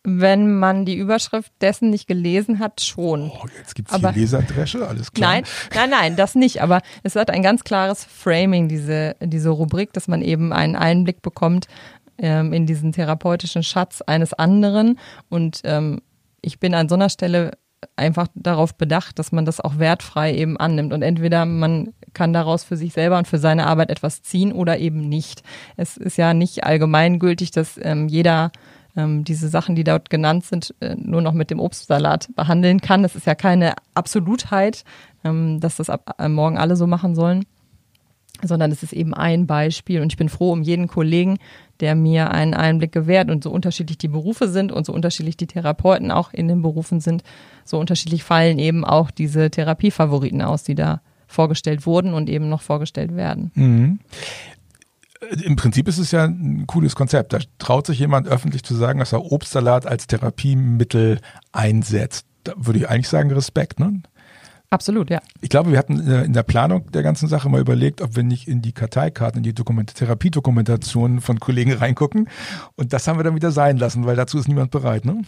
Wenn 0.05 0.59
man 0.59 0.85
die 0.85 0.97
Überschrift 0.97 1.53
dessen 1.61 1.89
nicht 1.89 2.09
gelesen 2.09 2.59
hat, 2.59 2.81
schon. 2.81 3.31
Oh, 3.31 3.47
jetzt 3.57 3.75
gibt 3.75 3.91
es 3.91 3.99
hier 3.99 4.13
Leserdresche, 4.13 4.87
alles 4.87 5.13
klar. 5.13 5.31
Nein, 5.31 5.45
nein, 5.75 5.91
nein, 5.91 6.17
das 6.17 6.35
nicht. 6.35 6.61
Aber 6.61 6.83
es 7.03 7.17
hat 7.17 7.31
ein 7.31 7.43
ganz 7.43 7.65
klares 7.65 8.05
Framing, 8.05 8.69
diese, 8.69 9.17
diese 9.23 9.51
Rubrik, 9.51 9.93
dass 9.93 10.09
man 10.09 10.21
eben 10.21 10.53
einen 10.53 10.77
Einblick 10.77 11.23
bekommt 11.23 11.67
ähm, 12.19 12.53
in 12.53 12.67
diesen 12.67 12.93
therapeutischen 12.93 13.63
Schatz 13.63 14.03
eines 14.03 14.35
anderen. 14.35 14.99
Und 15.31 15.61
ähm, 15.65 16.03
ich 16.43 16.59
bin 16.59 16.75
an 16.75 16.89
so 16.89 16.97
einer 16.97 17.09
Stelle 17.09 17.53
einfach 17.97 18.29
darauf 18.35 18.75
bedacht, 18.75 19.19
dass 19.19 19.33
man 19.33 19.45
das 19.45 19.61
auch 19.61 19.79
wertfrei 19.79 20.35
eben 20.35 20.57
annimmt. 20.57 20.93
Und 20.93 21.03
entweder 21.03 21.45
man 21.45 21.93
kann 22.13 22.33
daraus 22.33 22.65
für 22.65 22.77
sich 22.77 22.93
selber 22.93 23.19
und 23.19 23.27
für 23.27 23.39
seine 23.39 23.67
Arbeit 23.67 23.91
etwas 23.91 24.23
ziehen 24.23 24.53
oder 24.53 24.79
eben 24.79 25.09
nicht. 25.09 25.43
Es 25.77 25.97
ist 25.97 26.17
ja 26.17 26.35
nicht 26.35 26.65
allgemeingültig, 26.65 27.51
dass 27.51 27.79
ähm, 27.83 28.09
jeder 28.09 28.53
ähm, 28.97 29.25
diese 29.25 29.49
Sachen, 29.49 29.75
die 29.75 29.85
dort 29.85 30.11
genannt 30.11 30.45
sind, 30.45 30.75
äh, 30.81 30.95
nur 30.97 31.23
noch 31.23 31.33
mit 31.33 31.51
dem 31.51 31.61
Obstsalat 31.61 32.29
behandeln 32.35 32.81
kann. 32.81 33.03
Das 33.03 33.17
ist 33.17 33.27
ja 33.27 33.35
keine 33.35 33.75
Absolutheit, 33.95 34.85
ähm, 35.25 35.61
dass 35.61 35.77
das 35.77 35.91
ab 35.91 36.17
äh, 36.19 36.29
morgen 36.29 36.59
alle 36.59 36.77
so 36.77 36.87
machen 36.87 37.15
sollen. 37.15 37.45
Sondern 38.43 38.73
es 38.73 38.83
ist 38.83 38.93
eben 38.93 39.15
ein 39.15 39.47
Beispiel 39.47 40.01
und 40.01 40.13
ich 40.13 40.17
bin 40.17 40.29
froh 40.29 40.53
um 40.53 40.63
jeden 40.63 40.89
Kollegen, 40.89 41.39
der 41.81 41.95
mir 41.95 42.31
einen 42.31 42.55
Einblick 42.55 42.93
gewährt 42.93 43.31
und 43.31 43.43
so 43.43 43.51
unterschiedlich 43.51 43.99
die 43.99 44.09
Berufe 44.09 44.49
sind 44.49 44.73
und 44.73 44.87
so 44.87 44.93
unterschiedlich 44.93 45.37
die 45.37 45.47
Therapeuten 45.47 46.11
auch 46.11 46.33
in 46.33 46.49
den 46.49 46.63
Berufen 46.63 47.01
sind, 47.01 47.23
so 47.65 47.79
unterschiedlich 47.79 48.23
fallen 48.23 48.59
eben 48.59 48.85
auch 48.85 49.11
diese 49.11 49.51
Therapiefavoriten 49.51 50.43
aus, 50.43 50.65
die 50.65 50.75
da 50.75 51.01
vorgestellt 51.27 51.87
wurden 51.87 52.15
und 52.15 52.29
eben 52.29 52.49
noch 52.49 52.63
vorgestellt 52.63 53.17
werden. 53.17 53.51
Mhm. 53.55 54.01
Im 55.45 55.57
Prinzip 55.57 55.87
ist 55.89 55.99
es 55.99 56.11
ja 56.11 56.25
ein 56.25 56.67
cooles 56.67 56.97
Konzept. 56.97 57.33
Da 57.33 57.39
traut 57.59 57.87
sich 57.87 57.99
jemand 58.01 58.27
öffentlich 58.27 58.65
zu 58.65 58.75
sagen, 58.75 58.99
dass 58.99 59.13
er 59.13 59.31
Obstsalat 59.31 59.87
als 59.87 60.09
Therapiemittel 60.09 61.21
einsetzt. 61.53 62.27
Da 62.43 62.55
würde 62.57 62.81
ich 62.81 62.89
eigentlich 62.89 63.09
sagen, 63.09 63.31
Respekt, 63.31 63.79
ne? 63.79 64.03
Absolut, 64.73 65.11
ja. 65.11 65.21
Ich 65.43 65.51
glaube, 65.51 65.71
wir 65.71 65.79
hatten 65.79 66.01
in 66.01 66.33
der 66.33 66.45
Planung 66.45 66.91
der 66.93 67.03
ganzen 67.03 67.29
Sache 67.29 67.51
mal 67.51 67.61
überlegt, 67.61 68.01
ob 68.01 68.17
wir 68.17 68.23
nicht 68.23 68.49
in 68.49 68.63
die 68.63 68.73
Karteikarten, 68.73 69.37
in 69.37 69.43
die 69.43 69.53
Dokument 69.53 69.95
Therapiedokumentationen 69.95 71.21
von 71.21 71.39
Kollegen 71.39 71.73
reingucken. 71.75 72.27
Und 72.75 72.95
das 72.95 73.07
haben 73.07 73.19
wir 73.19 73.23
dann 73.23 73.35
wieder 73.35 73.53
sein 73.53 73.77
lassen, 73.77 74.07
weil 74.07 74.17
dazu 74.17 74.39
ist 74.39 74.49
niemand 74.49 74.71
bereit, 74.71 75.05
ne? 75.05 75.21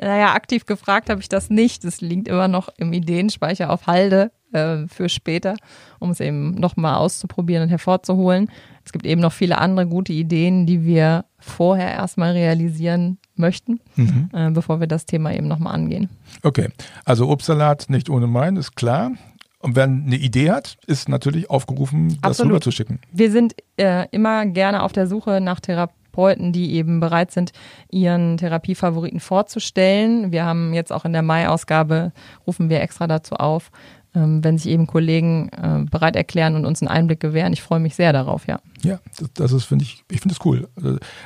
Naja, 0.00 0.34
aktiv 0.34 0.66
gefragt 0.66 1.10
habe 1.10 1.20
ich 1.20 1.28
das 1.28 1.50
nicht. 1.50 1.82
Das 1.82 2.00
liegt 2.00 2.28
immer 2.28 2.46
noch 2.46 2.68
im 2.76 2.92
Ideenspeicher 2.92 3.70
auf 3.70 3.88
Halde 3.88 4.30
äh, 4.52 4.86
für 4.86 5.08
später, 5.08 5.56
um 5.98 6.10
es 6.10 6.20
eben 6.20 6.54
nochmal 6.54 6.94
auszuprobieren 6.94 7.64
und 7.64 7.70
hervorzuholen. 7.70 8.48
Es 8.84 8.92
gibt 8.92 9.04
eben 9.04 9.20
noch 9.20 9.32
viele 9.32 9.58
andere 9.58 9.88
gute 9.88 10.12
Ideen, 10.12 10.64
die 10.64 10.84
wir 10.84 11.24
vorher 11.44 11.92
erstmal 11.92 12.32
realisieren 12.32 13.18
möchten, 13.36 13.80
mhm. 13.96 14.30
äh, 14.32 14.50
bevor 14.50 14.80
wir 14.80 14.86
das 14.86 15.06
Thema 15.06 15.32
eben 15.34 15.46
nochmal 15.46 15.74
angehen. 15.74 16.08
Okay, 16.42 16.70
also 17.04 17.28
Obstsalat 17.28 17.86
nicht 17.88 18.08
ohne 18.08 18.26
Mein, 18.26 18.56
ist 18.56 18.74
klar. 18.74 19.12
Und 19.60 19.76
wer 19.76 19.84
eine 19.84 20.16
Idee 20.16 20.50
hat, 20.50 20.76
ist 20.86 21.08
natürlich 21.08 21.48
aufgerufen, 21.48 22.18
das 22.20 22.32
Absolut. 22.32 22.52
rüberzuschicken. 22.52 22.98
Wir 23.12 23.30
sind 23.30 23.54
äh, 23.76 24.06
immer 24.10 24.44
gerne 24.46 24.82
auf 24.82 24.92
der 24.92 25.06
Suche 25.06 25.40
nach 25.40 25.60
Therapeuten, 25.60 26.52
die 26.52 26.74
eben 26.74 27.00
bereit 27.00 27.30
sind, 27.30 27.52
ihren 27.90 28.36
Therapiefavoriten 28.36 29.20
vorzustellen. 29.20 30.32
Wir 30.32 30.44
haben 30.44 30.74
jetzt 30.74 30.92
auch 30.92 31.06
in 31.06 31.12
der 31.14 31.22
Mai-Ausgabe, 31.22 32.12
rufen 32.46 32.68
wir 32.68 32.82
extra 32.82 33.06
dazu 33.06 33.36
auf, 33.36 33.70
wenn 34.14 34.58
sich 34.58 34.70
eben 34.70 34.86
Kollegen 34.86 35.48
äh, 35.50 35.84
bereit 35.90 36.16
erklären 36.16 36.54
und 36.54 36.64
uns 36.64 36.80
einen 36.80 36.88
Einblick 36.88 37.20
gewähren. 37.20 37.52
Ich 37.52 37.62
freue 37.62 37.80
mich 37.80 37.94
sehr 37.96 38.12
darauf, 38.12 38.46
ja. 38.46 38.60
Ja, 38.82 39.00
das, 39.18 39.30
das 39.34 39.52
ist, 39.52 39.64
finde 39.64 39.84
ich, 39.84 40.04
ich 40.10 40.20
finde 40.20 40.34
es 40.34 40.44
cool. 40.44 40.68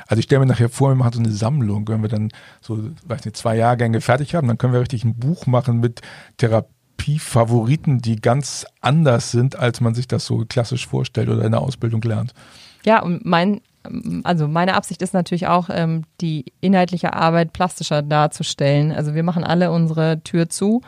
Also 0.07 0.19
ich 0.19 0.25
stelle 0.25 0.39
mir 0.39 0.47
nachher 0.47 0.69
vor, 0.69 0.89
wir 0.89 0.95
machen 0.95 1.13
so 1.13 1.19
eine 1.19 1.31
Sammlung, 1.31 1.87
wenn 1.87 2.01
wir 2.01 2.09
dann 2.09 2.29
so, 2.61 2.79
weiß 3.05 3.25
nicht, 3.25 3.37
zwei 3.37 3.55
Jahrgänge 3.55 4.01
fertig 4.01 4.33
haben, 4.33 4.47
dann 4.47 4.57
können 4.57 4.73
wir 4.73 4.81
richtig 4.81 5.03
ein 5.03 5.15
Buch 5.15 5.45
machen 5.45 5.79
mit 5.79 6.01
Therapiefavoriten, 6.37 8.01
die 8.01 8.15
ganz 8.15 8.65
anders 8.81 9.31
sind, 9.31 9.57
als 9.57 9.81
man 9.81 9.93
sich 9.93 10.07
das 10.07 10.25
so 10.25 10.45
klassisch 10.47 10.87
vorstellt 10.87 11.29
oder 11.29 11.45
in 11.45 11.51
der 11.51 11.61
Ausbildung 11.61 12.01
lernt. 12.01 12.33
Ja, 12.85 13.01
und 13.01 13.25
mein 13.25 13.61
also 14.23 14.47
meine 14.47 14.75
Absicht 14.75 15.01
ist 15.01 15.13
natürlich 15.13 15.47
auch, 15.47 15.69
ähm, 15.71 16.03
die 16.21 16.45
inhaltliche 16.59 17.13
Arbeit 17.13 17.53
plastischer 17.53 18.01
darzustellen. 18.01 18.91
Also 18.91 19.15
wir 19.15 19.23
machen 19.23 19.43
alle 19.43 19.71
unsere 19.71 20.21
Tür 20.21 20.49
zu 20.49 20.81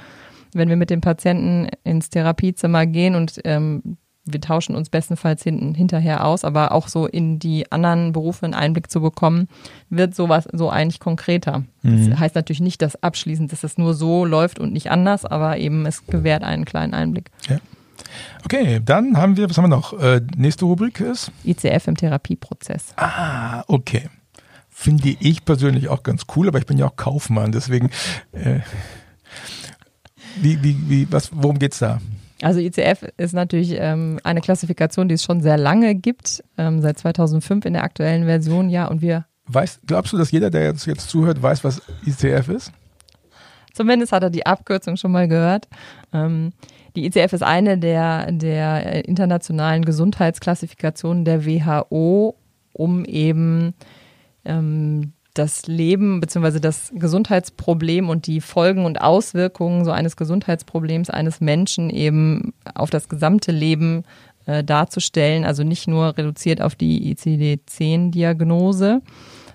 wenn 0.54 0.70
wir 0.70 0.76
mit 0.76 0.90
dem 0.90 1.02
Patienten 1.02 1.70
ins 1.84 2.10
Therapiezimmer 2.10 2.86
gehen 2.86 3.16
und 3.16 3.40
ähm, 3.46 3.98
wir 4.26 4.42
tauschen 4.42 4.76
uns 4.76 4.90
bestenfalls 4.90 5.44
hinten 5.44 5.74
hinterher 5.74 6.26
aus, 6.26 6.44
aber 6.44 6.72
auch 6.74 6.88
so 6.88 7.08
in 7.08 7.40
die 7.40 7.72
anderen 7.72 8.12
Berufe 8.12 8.46
einen 8.46 8.54
Einblick 8.54 8.92
zu 8.92 9.02
bekommen, 9.02 9.48
wird 9.90 10.14
sowas 10.14 10.48
so 10.52 10.70
eigentlich 10.70 11.00
konkreter. 11.00 11.64
Mhm. 11.82 12.12
Das 12.12 12.20
heißt 12.20 12.36
natürlich 12.36 12.62
nicht, 12.62 12.82
dass 12.82 13.02
abschließend, 13.02 13.52
dass 13.52 13.64
es 13.64 13.78
nur 13.78 13.94
so 13.94 14.26
läuft 14.26 14.60
und 14.60 14.74
nicht 14.74 14.92
anders, 14.92 15.26
aber 15.26 15.58
eben 15.58 15.86
es 15.86 16.06
gewährt 16.06 16.44
einen 16.44 16.66
kleinen 16.66 16.94
Einblick. 16.94 17.32
Ja. 17.50 17.58
Okay, 18.46 18.80
dann 18.84 19.18
haben 19.18 19.38
wir, 19.38 19.50
was 19.50 19.58
haben 19.58 19.66
wir 19.66 19.76
noch? 19.76 20.00
Äh, 20.00 20.22
nächste 20.36 20.66
Rubrik 20.66 21.00
ist? 21.00 21.32
ICF 21.44 21.88
im 21.88 21.98
Therapieprozess. 21.98 22.94
Ah, 22.98 23.64
okay. 23.68 24.10
Finde 24.70 25.16
ich 25.20 25.46
persönlich 25.46 25.90
auch 25.90 26.04
ganz 26.04 26.24
cool, 26.36 26.48
aber 26.48 26.58
ich 26.58 26.66
bin 26.66 26.78
ja 26.78 26.88
auch 26.88 26.96
Kaufmann, 26.96 27.52
deswegen 27.52 27.90
äh, 28.32 28.60
wie, 30.42 30.62
wie, 30.64 30.78
wie, 30.88 31.08
was, 31.12 31.30
worum 31.34 31.60
geht's 31.60 31.80
da? 31.80 32.00
Also 32.42 32.60
ICF 32.60 33.08
ist 33.18 33.34
natürlich 33.34 33.76
ähm, 33.78 34.20
eine 34.24 34.42
Klassifikation, 34.42 35.08
die 35.08 35.16
es 35.16 35.24
schon 35.24 35.42
sehr 35.42 35.58
lange 35.58 35.96
gibt, 35.96 36.44
ähm, 36.58 36.82
seit 36.82 36.98
2005 36.98 37.66
in 37.66 37.74
der 37.74 37.84
aktuellen 37.84 38.26
Version, 38.26 38.70
ja, 38.70 38.88
und 38.88 39.02
wir. 39.02 39.26
Weißt, 39.46 39.82
glaubst 39.86 40.14
du, 40.14 40.18
dass 40.18 40.32
jeder, 40.32 40.50
der 40.50 40.64
jetzt, 40.64 40.86
jetzt 40.86 41.10
zuhört, 41.10 41.42
weiß, 41.42 41.64
was 41.64 41.82
ICF 42.06 42.50
ist? 42.50 42.72
Zumindest 43.74 44.12
hat 44.12 44.24
er 44.24 44.30
die 44.30 44.46
Abkürzung 44.46 44.98
schon 44.98 45.12
mal 45.12 45.28
gehört. 45.28 45.68
Ähm, 46.14 46.52
die 46.96 47.06
ICF 47.06 47.34
ist 47.34 47.44
eine 47.44 47.78
der, 47.78 48.32
der 48.32 49.06
internationalen 49.08 49.86
Gesundheitsklassifikationen 49.86 51.26
der 51.26 51.46
WHO, 51.46 52.36
um 52.74 53.06
eben 53.06 53.74
ähm, 54.44 55.14
das 55.34 55.68
Leben 55.68 56.20
bzw. 56.20 56.60
das 56.60 56.92
Gesundheitsproblem 56.94 58.10
und 58.10 58.28
die 58.28 58.42
Folgen 58.42 58.86
und 58.86 59.02
Auswirkungen 59.02 59.86
so 59.86 59.92
eines 59.92 60.18
Gesundheitsproblems 60.18 61.10
eines 61.10 61.40
Menschen 61.40 61.90
eben 61.90 62.54
auf 62.76 62.90
das 62.90 63.08
gesamte 63.08 63.52
Leben 63.52 64.04
äh, 64.46 64.64
darzustellen. 64.64 65.46
Also 65.46 65.64
nicht 65.64 65.88
nur 65.88 66.18
reduziert 66.18 66.62
auf 66.62 66.76
die 66.76 67.14
ICD-10-Diagnose, 67.14 69.02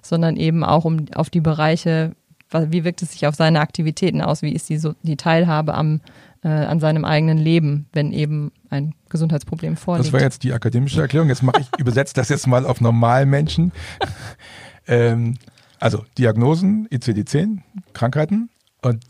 sondern 0.00 0.37
eben 0.37 0.64
auch 0.64 0.85
um 0.85 1.06
auf 1.14 1.28
die 1.28 1.40
Bereiche, 1.40 2.12
wie 2.52 2.85
wirkt 2.85 3.02
es 3.02 3.12
sich 3.12 3.26
auf 3.26 3.35
seine 3.35 3.61
Aktivitäten 3.61 4.23
aus, 4.23 4.42
wie 4.42 4.52
ist 4.52 4.68
die, 4.68 4.78
so, 4.78 4.95
die 5.02 5.16
Teilhabe 5.16 5.75
am, 5.75 6.00
äh, 6.42 6.49
an 6.49 6.80
seinem 6.80 7.04
eigenen 7.04 7.38
Leben, 7.38 7.87
wenn 7.92 8.12
eben 8.12 8.52
ein 8.71 8.95
Gesundheitsproblem 9.11 9.76
vorliegt. 9.76 10.06
Das 10.06 10.12
war 10.12 10.21
jetzt 10.21 10.42
die 10.42 10.52
akademische 10.52 11.02
Erklärung. 11.02 11.28
Jetzt 11.28 11.42
mache 11.42 11.61
ich, 11.61 11.68
übersetze 11.78 12.14
das 12.14 12.28
jetzt 12.28 12.47
mal 12.47 12.64
auf 12.64 12.80
Normalmenschen. 12.80 13.73
ähm, 14.87 15.37
also 15.80 16.04
Diagnosen, 16.18 16.88
ICD-10, 16.88 17.59
Krankheiten 17.92 18.50
und 18.83 19.02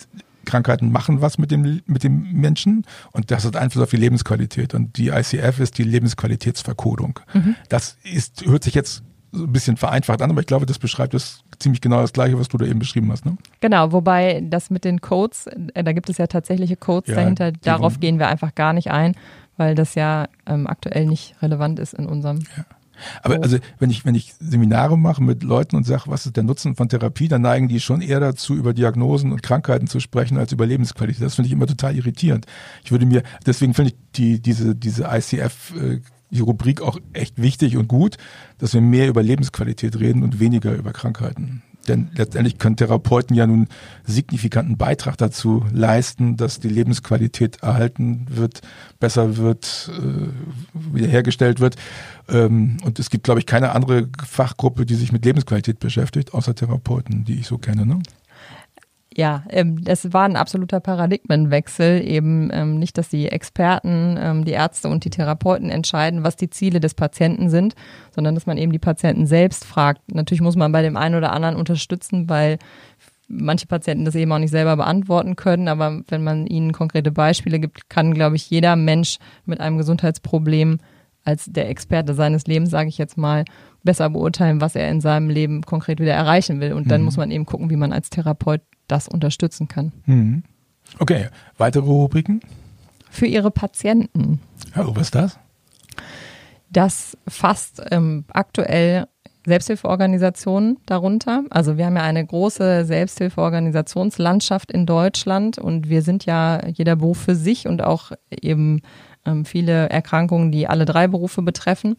Krankheiten 0.46 0.90
machen 0.90 1.20
was 1.20 1.37
mit 1.37 1.50
dem, 1.50 1.82
mit 1.87 2.04
dem 2.04 2.32
Menschen 2.32 2.87
und 3.12 3.30
das 3.30 3.44
hat 3.44 3.56
Einfluss 3.56 3.82
auf 3.82 3.90
die 3.90 3.96
Lebensqualität. 3.96 4.73
Und 4.73 4.96
die 4.96 5.08
ICF 5.08 5.61
ist 5.61 5.76
die 5.76 5.82
Lebensqualitätsverkodung. 5.82 7.20
Mhm. 7.35 7.56
Das 7.68 7.99
ist, 8.04 8.46
hört 8.46 8.64
sich 8.64 8.75
jetzt 8.75 9.02
so 9.32 9.44
ein 9.44 9.52
bisschen 9.52 9.76
vereinfacht 9.76 10.23
an, 10.23 10.30
aber 10.30 10.40
ich 10.40 10.46
glaube, 10.46 10.64
das 10.64 10.78
beschreibt 10.78 11.12
es 11.12 11.42
ziemlich 11.58 11.82
genau 11.82 12.00
das 12.00 12.12
Gleiche, 12.12 12.38
was 12.38 12.49
du 12.49 12.56
da 12.56 12.64
eben 12.64 12.78
beschrieben 12.78 13.11
hast. 13.12 13.26
Ne? 13.26 13.37
Genau, 13.61 13.92
wobei 13.92 14.42
das 14.42 14.70
mit 14.70 14.85
den 14.85 15.00
Codes, 15.00 15.46
äh, 15.75 15.85
da 15.85 15.92
gibt 15.92 16.08
es 16.08 16.16
ja 16.16 16.26
tatsächliche 16.26 16.76
Codes 16.76 17.11
ja, 17.11 17.16
dahinter, 17.16 17.52
darauf 17.52 18.00
gehen 18.00 18.18
wir 18.18 18.28
einfach 18.28 18.54
gar 18.54 18.73
nicht 18.73 18.90
ein, 18.90 19.14
weil 19.56 19.75
das 19.75 19.94
ja 19.94 20.28
ähm, 20.46 20.66
aktuell 20.66 21.06
nicht 21.06 21.35
relevant 21.42 21.78
ist 21.78 21.92
in 21.92 22.06
unserem 22.06 22.38
ja. 22.56 22.64
Aber 23.23 23.43
also, 23.43 23.59
wenn 23.79 23.91
ich, 23.91 24.05
wenn 24.05 24.15
ich 24.15 24.35
Seminare 24.41 24.97
mache 24.99 25.23
mit 25.23 25.43
Leuten 25.43 25.76
und 25.76 25.85
sage, 25.85 26.05
was 26.07 26.26
ist 26.26 26.37
der 26.37 26.45
Nutzen 26.45 26.76
von 26.76 26.88
Therapie, 26.88 27.29
dann 27.29 27.43
neigen 27.43 27.69
die 27.69 27.81
schon 27.81 28.00
eher 28.00 28.21
dazu, 28.21 28.55
über 28.55 28.75
Diagnosen 28.75 29.33
und 29.33 29.43
Krankheiten 29.43 29.87
zu 29.87 30.00
sprechen, 30.00 30.38
als 30.38 30.53
über 30.53 30.67
Lebensqualität. 30.67 31.23
Das 31.23 31.35
finde 31.35 31.47
ich 31.47 31.53
immer 31.53 31.67
total 31.67 31.97
irritierend. 31.97 32.47
Ich 32.85 32.93
würde 32.93 33.07
mir, 33.07 33.23
deswegen 33.45 33.75
finde 33.75 33.93
ich 33.93 33.97
die, 34.17 34.41
diese, 34.41 34.75
diese 34.75 35.05
ICF, 35.05 35.75
äh, 35.76 36.00
die 36.31 36.41
Rubrik 36.41 36.83
auch 36.83 36.99
echt 37.12 37.41
wichtig 37.41 37.76
und 37.76 37.88
gut, 37.88 38.17
dass 38.59 38.75
wir 38.75 38.81
mehr 38.81 39.09
über 39.09 39.23
Lebensqualität 39.23 39.99
reden 39.99 40.23
und 40.23 40.41
weniger 40.41 40.75
über 40.75 40.93
Krankheiten. 40.93 41.62
Denn 41.88 42.11
letztendlich 42.14 42.59
können 42.59 42.76
Therapeuten 42.76 43.37
ja 43.37 43.47
nun 43.47 43.69
signifikanten 44.05 44.76
Beitrag 44.76 45.16
dazu 45.16 45.64
leisten, 45.73 46.37
dass 46.37 46.61
die 46.61 46.69
Lebensqualität 46.69 47.62
erhalten 47.62 48.26
wird, 48.31 48.62
besser 49.00 49.37
wird, 49.37 49.90
äh, 49.97 50.95
wiederhergestellt 50.95 51.61
wird. 51.61 51.76
Ähm, 52.28 52.78
und 52.85 52.99
es 52.99 53.11
gibt, 53.11 53.25
glaube 53.25 53.40
ich, 53.40 53.47
keine 53.47 53.73
andere 53.73 54.09
Fachgruppe, 54.26 54.87
die 54.87 54.95
sich 54.95 55.12
mit 55.12 55.25
Lebensqualität 55.25 55.78
beschäftigt, 55.78 56.35
außer 56.35 56.55
Therapeuten, 56.55 57.25
die 57.25 57.40
ich 57.40 57.47
so 57.47 57.59
kenne. 57.59 57.87
Ne? 57.87 58.00
Ja, 59.16 59.44
ähm, 59.49 59.82
das 59.82 60.12
war 60.12 60.25
ein 60.25 60.37
absoluter 60.37 60.78
Paradigmenwechsel. 60.78 62.06
Eben 62.06 62.50
ähm, 62.52 62.78
nicht, 62.78 62.99
dass 62.99 63.08
die 63.08 63.28
Experten, 63.28 64.18
ähm, 64.20 64.44
die 64.44 64.52
Ärzte 64.52 64.88
und 64.88 65.06
die 65.06 65.11
Therapeuten 65.11 65.70
entscheiden, 65.70 66.23
was 66.23 66.37
die 66.37 66.50
Ziele 66.50 66.80
des 66.80 66.92
Patienten 66.92 67.49
sind, 67.49 67.75
sondern 68.14 68.35
dass 68.35 68.44
man 68.44 68.58
eben 68.58 68.73
die 68.73 68.78
Patienten 68.78 69.26
selbst 69.26 69.64
fragt. 69.64 70.12
Natürlich 70.12 70.42
muss 70.42 70.56
man 70.56 70.70
bei 70.70 70.82
dem 70.82 70.99
einen 70.99 71.14
oder 71.14 71.32
anderen 71.32 71.56
unterstützen, 71.56 72.28
weil 72.28 72.58
manche 73.26 73.66
Patienten 73.66 74.04
das 74.04 74.14
eben 74.14 74.30
auch 74.32 74.38
nicht 74.38 74.50
selber 74.50 74.76
beantworten 74.76 75.35
können. 75.35 75.68
Aber 75.68 76.02
wenn 76.08 76.23
man 76.23 76.46
ihnen 76.46 76.73
konkrete 76.73 77.11
Beispiele 77.11 77.58
gibt, 77.58 77.88
kann, 77.88 78.12
glaube 78.12 78.37
ich, 78.37 78.50
jeder 78.50 78.76
Mensch 78.76 79.16
mit 79.46 79.61
einem 79.61 79.78
Gesundheitsproblem 79.78 80.78
als 81.25 81.46
der 81.46 81.70
Experte 81.70 82.12
seines 82.12 82.46
Lebens, 82.46 82.68
sage 82.68 82.90
ich 82.90 82.99
jetzt 82.99 83.16
mal, 83.16 83.46
besser 83.82 84.11
beurteilen, 84.11 84.61
was 84.61 84.76
er 84.76 84.90
in 84.90 85.00
seinem 85.00 85.30
Leben 85.30 85.62
konkret 85.62 86.00
wieder 86.00 86.12
erreichen 86.12 86.61
will. 86.61 86.75
Und 86.75 86.90
dann 86.90 87.00
mhm. 87.00 87.06
muss 87.06 87.16
man 87.16 87.30
eben 87.30 87.46
gucken, 87.46 87.70
wie 87.70 87.76
man 87.76 87.94
als 87.94 88.11
Therapeut 88.11 88.61
das 88.88 89.09
unterstützen 89.09 89.69
kann. 89.69 89.93
Mhm. 90.07 90.43
Okay, 90.99 91.28
weitere 91.59 91.85
Rubriken? 91.85 92.40
Für 93.11 93.26
Ihre 93.26 93.50
Patienten. 93.50 94.40
Oh, 94.76 94.95
was 94.95 95.02
ist 95.02 95.14
das? 95.14 95.38
Das 96.71 97.16
fasst 97.26 97.83
ähm, 97.90 98.25
aktuell 98.28 99.07
Selbsthilfeorganisationen 99.47 100.78
darunter. 100.87 101.45
Also 101.50 101.78
wir 101.78 101.87
haben 101.87 101.97
ja 101.97 102.02
eine 102.02 102.26
große 102.26 102.85
Selbsthilfeorganisationslandschaft 102.85 104.73
in 104.73 104.87
Deutschland 104.87 105.59
und 105.59 105.88
wir 105.88 106.02
sind 106.02 106.26
ja 106.26 106.66
jeder 106.66 106.97
Beruf 106.97 107.19
für 107.19 107.37
sich 107.37 107.69
und 107.69 107.83
auch 107.83 108.11
eben 108.31 108.83
ähm, 109.25 109.45
viele 109.45 109.88
Erkrankungen, 109.88 110.50
die 110.50 110.66
alle 110.66 110.85
drei 110.85 111.07
Berufe 111.07 111.43
betreffen, 111.43 111.97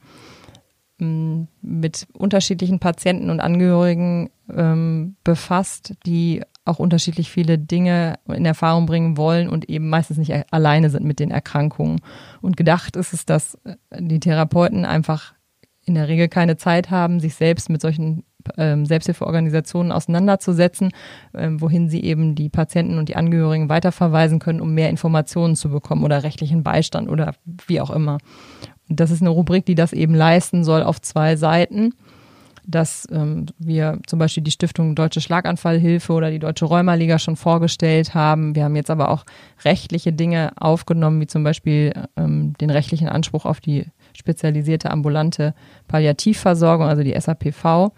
ähm, 0.99 1.47
mit 1.61 2.07
unterschiedlichen 2.13 2.79
Patienten 2.79 3.29
und 3.29 3.39
Angehörigen 3.39 4.29
ähm, 4.53 5.15
befasst, 5.23 5.93
die 6.05 6.41
auch 6.67 6.79
unterschiedlich 6.79 7.29
viele 7.31 7.57
Dinge 7.57 8.15
in 8.27 8.45
Erfahrung 8.45 8.85
bringen 8.85 9.17
wollen 9.17 9.49
und 9.49 9.69
eben 9.69 9.89
meistens 9.89 10.17
nicht 10.17 10.33
alleine 10.51 10.89
sind 10.89 11.05
mit 11.05 11.19
den 11.19 11.31
Erkrankungen. 11.31 12.01
Und 12.41 12.57
gedacht 12.57 12.95
ist 12.95 13.13
es, 13.13 13.25
dass 13.25 13.57
die 13.97 14.19
Therapeuten 14.19 14.85
einfach 14.85 15.33
in 15.85 15.95
der 15.95 16.07
Regel 16.07 16.27
keine 16.27 16.57
Zeit 16.57 16.91
haben, 16.91 17.19
sich 17.19 17.35
selbst 17.35 17.69
mit 17.69 17.81
solchen 17.81 18.23
ähm, 18.57 18.85
Selbsthilfeorganisationen 18.85 19.91
auseinanderzusetzen, 19.91 20.91
ähm, 21.33 21.61
wohin 21.61 21.89
sie 21.89 22.03
eben 22.03 22.35
die 22.35 22.49
Patienten 22.49 22.97
und 22.97 23.09
die 23.09 23.15
Angehörigen 23.15 23.69
weiterverweisen 23.69 24.39
können, 24.39 24.61
um 24.61 24.73
mehr 24.73 24.89
Informationen 24.89 25.55
zu 25.55 25.69
bekommen 25.69 26.03
oder 26.03 26.23
rechtlichen 26.23 26.63
Beistand 26.63 27.09
oder 27.09 27.33
wie 27.67 27.81
auch 27.81 27.89
immer. 27.89 28.19
Und 28.89 28.99
das 28.99 29.11
ist 29.11 29.21
eine 29.21 29.29
Rubrik, 29.29 29.65
die 29.65 29.75
das 29.75 29.93
eben 29.93 30.13
leisten 30.13 30.63
soll 30.63 30.83
auf 30.83 31.01
zwei 31.01 31.35
Seiten 31.35 31.93
dass 32.67 33.07
ähm, 33.11 33.45
wir 33.57 33.99
zum 34.05 34.19
Beispiel 34.19 34.43
die 34.43 34.51
Stiftung 34.51 34.93
Deutsche 34.93 35.21
Schlaganfallhilfe 35.21 36.11
oder 36.11 36.29
die 36.29 36.39
Deutsche 36.39 36.65
Rheumaliga 36.65 37.17
schon 37.17 37.37
vorgestellt 37.37 38.13
haben. 38.13 38.55
Wir 38.55 38.65
haben 38.65 38.75
jetzt 38.75 38.91
aber 38.91 39.09
auch 39.09 39.23
rechtliche 39.63 40.11
Dinge 40.11 40.51
aufgenommen, 40.57 41.21
wie 41.21 41.27
zum 41.27 41.43
Beispiel 41.43 41.93
ähm, 42.17 42.53
den 42.59 42.69
rechtlichen 42.69 43.07
Anspruch 43.07 43.45
auf 43.45 43.61
die 43.61 43.85
spezialisierte 44.13 44.91
ambulante 44.91 45.53
Palliativversorgung, 45.87 46.87
also 46.87 47.03
die 47.03 47.19
SAPV. 47.19 47.93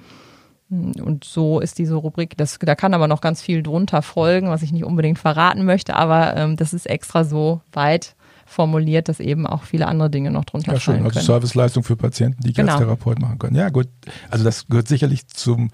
Und 0.70 1.24
so 1.24 1.60
ist 1.60 1.80
diese 1.80 1.96
Rubrik, 1.96 2.38
das, 2.38 2.60
da 2.60 2.76
kann 2.76 2.94
aber 2.94 3.08
noch 3.08 3.22
ganz 3.22 3.42
viel 3.42 3.64
drunter 3.64 4.04
folgen, 4.04 4.50
was 4.50 4.62
ich 4.62 4.72
nicht 4.72 4.84
unbedingt 4.84 5.18
verraten 5.18 5.66
möchte, 5.66 5.96
aber 5.96 6.38
ähm, 6.38 6.58
das 6.58 6.74
ist 6.74 6.86
extra 6.86 7.24
so 7.24 7.62
weit 7.74 8.16
formuliert, 8.50 9.08
dass 9.08 9.20
eben 9.20 9.46
auch 9.46 9.64
viele 9.64 9.88
andere 9.88 10.10
Dinge 10.10 10.32
noch 10.32 10.46
drunter 10.46 10.74
ja, 10.74 10.80
fallen 10.80 10.98
schön. 11.00 11.06
Also 11.06 11.20
Serviceleistung 11.20 11.84
für 11.84 11.96
Patienten, 11.96 12.42
die 12.42 12.54
genau. 12.54 12.74
als 12.74 12.82
Therapeut 12.82 13.20
machen 13.20 13.40
können. 13.40 13.56
Ja, 13.56 13.70
gut. 13.70 13.88
Also 14.30 14.44
das 14.44 14.68
gehört 14.68 14.88
sicherlich 14.88 15.28
zum, 15.28 15.70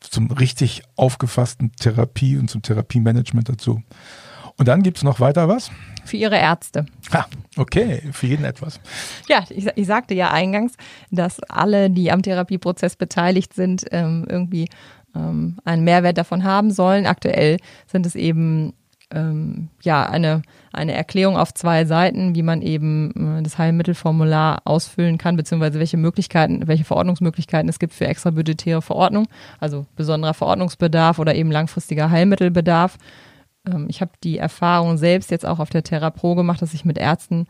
zum 0.00 0.30
richtig 0.30 0.82
aufgefassten 0.96 1.72
Therapie 1.72 2.38
und 2.38 2.50
zum 2.50 2.62
Therapiemanagement 2.62 3.48
dazu. 3.48 3.82
Und 4.58 4.68
dann 4.68 4.82
gibt 4.82 4.96
es 4.96 5.02
noch 5.02 5.20
weiter 5.20 5.48
was? 5.48 5.70
Für 6.04 6.16
ihre 6.16 6.38
Ärzte. 6.38 6.86
Ah, 7.10 7.26
okay, 7.58 8.00
für 8.12 8.26
jeden 8.26 8.44
etwas. 8.44 8.80
Ja, 9.28 9.44
ich, 9.50 9.66
ich 9.74 9.86
sagte 9.86 10.14
ja 10.14 10.30
eingangs, 10.30 10.74
dass 11.10 11.40
alle, 11.42 11.90
die 11.90 12.10
am 12.10 12.22
Therapieprozess 12.22 12.96
beteiligt 12.96 13.52
sind, 13.52 13.84
ähm, 13.90 14.24
irgendwie 14.26 14.68
ähm, 15.14 15.58
einen 15.64 15.84
Mehrwert 15.84 16.16
davon 16.16 16.44
haben 16.44 16.70
sollen. 16.70 17.06
Aktuell 17.06 17.58
sind 17.86 18.06
es 18.06 18.14
eben 18.14 18.72
ähm, 19.12 19.68
ja 19.82 20.08
eine, 20.08 20.42
eine 20.72 20.92
Erklärung 20.92 21.36
auf 21.36 21.54
zwei 21.54 21.84
Seiten, 21.84 22.34
wie 22.34 22.42
man 22.42 22.62
eben 22.62 23.38
äh, 23.38 23.42
das 23.42 23.58
Heilmittelformular 23.58 24.62
ausfüllen 24.64 25.18
kann, 25.18 25.36
beziehungsweise 25.36 25.78
welche 25.78 25.96
Möglichkeiten, 25.96 26.66
welche 26.66 26.84
Verordnungsmöglichkeiten 26.84 27.68
es 27.68 27.78
gibt 27.78 27.94
für 27.94 28.06
extrabudgetäre 28.06 28.82
Verordnung, 28.82 29.28
also 29.60 29.86
besonderer 29.94 30.34
Verordnungsbedarf 30.34 31.18
oder 31.18 31.34
eben 31.34 31.52
langfristiger 31.52 32.10
Heilmittelbedarf. 32.10 32.98
Ähm, 33.66 33.86
ich 33.88 34.00
habe 34.00 34.12
die 34.24 34.38
Erfahrung 34.38 34.96
selbst 34.96 35.30
jetzt 35.30 35.46
auch 35.46 35.60
auf 35.60 35.70
der 35.70 35.84
Therapro 35.84 36.34
gemacht, 36.34 36.60
dass 36.60 36.74
ich 36.74 36.84
mit 36.84 36.98
Ärzten 36.98 37.46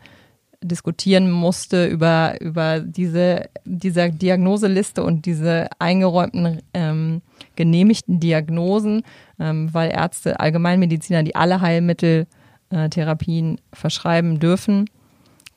diskutieren 0.63 1.29
musste 1.29 1.85
über, 1.87 2.39
über 2.41 2.79
diese, 2.79 3.49
diese 3.65 4.09
Diagnoseliste 4.09 5.03
und 5.03 5.25
diese 5.25 5.67
eingeräumten 5.79 6.61
ähm, 6.73 7.21
genehmigten 7.55 8.19
Diagnosen, 8.19 9.03
ähm, 9.39 9.73
weil 9.73 9.91
Ärzte, 9.91 10.39
Allgemeinmediziner, 10.39 11.23
die 11.23 11.35
alle 11.35 11.61
Heilmitteltherapien 11.61 13.57
äh, 13.57 13.61
verschreiben 13.73 14.39
dürfen, 14.39 14.89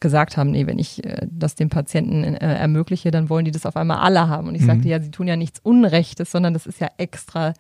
gesagt 0.00 0.36
haben, 0.36 0.50
nee, 0.50 0.66
wenn 0.66 0.78
ich 0.78 1.04
äh, 1.04 1.26
das 1.30 1.54
dem 1.54 1.68
Patienten 1.68 2.24
äh, 2.24 2.54
ermögliche, 2.54 3.10
dann 3.10 3.28
wollen 3.28 3.44
die 3.44 3.50
das 3.50 3.66
auf 3.66 3.76
einmal 3.76 3.98
alle 3.98 4.28
haben. 4.28 4.48
Und 4.48 4.54
ich 4.54 4.62
mhm. 4.62 4.66
sagte, 4.66 4.88
ja, 4.88 5.00
sie 5.00 5.10
tun 5.10 5.28
ja 5.28 5.36
nichts 5.36 5.60
Unrechtes, 5.60 6.30
sondern 6.30 6.54
das 6.54 6.66
ist 6.66 6.80
ja 6.80 6.88
extra 6.98 7.54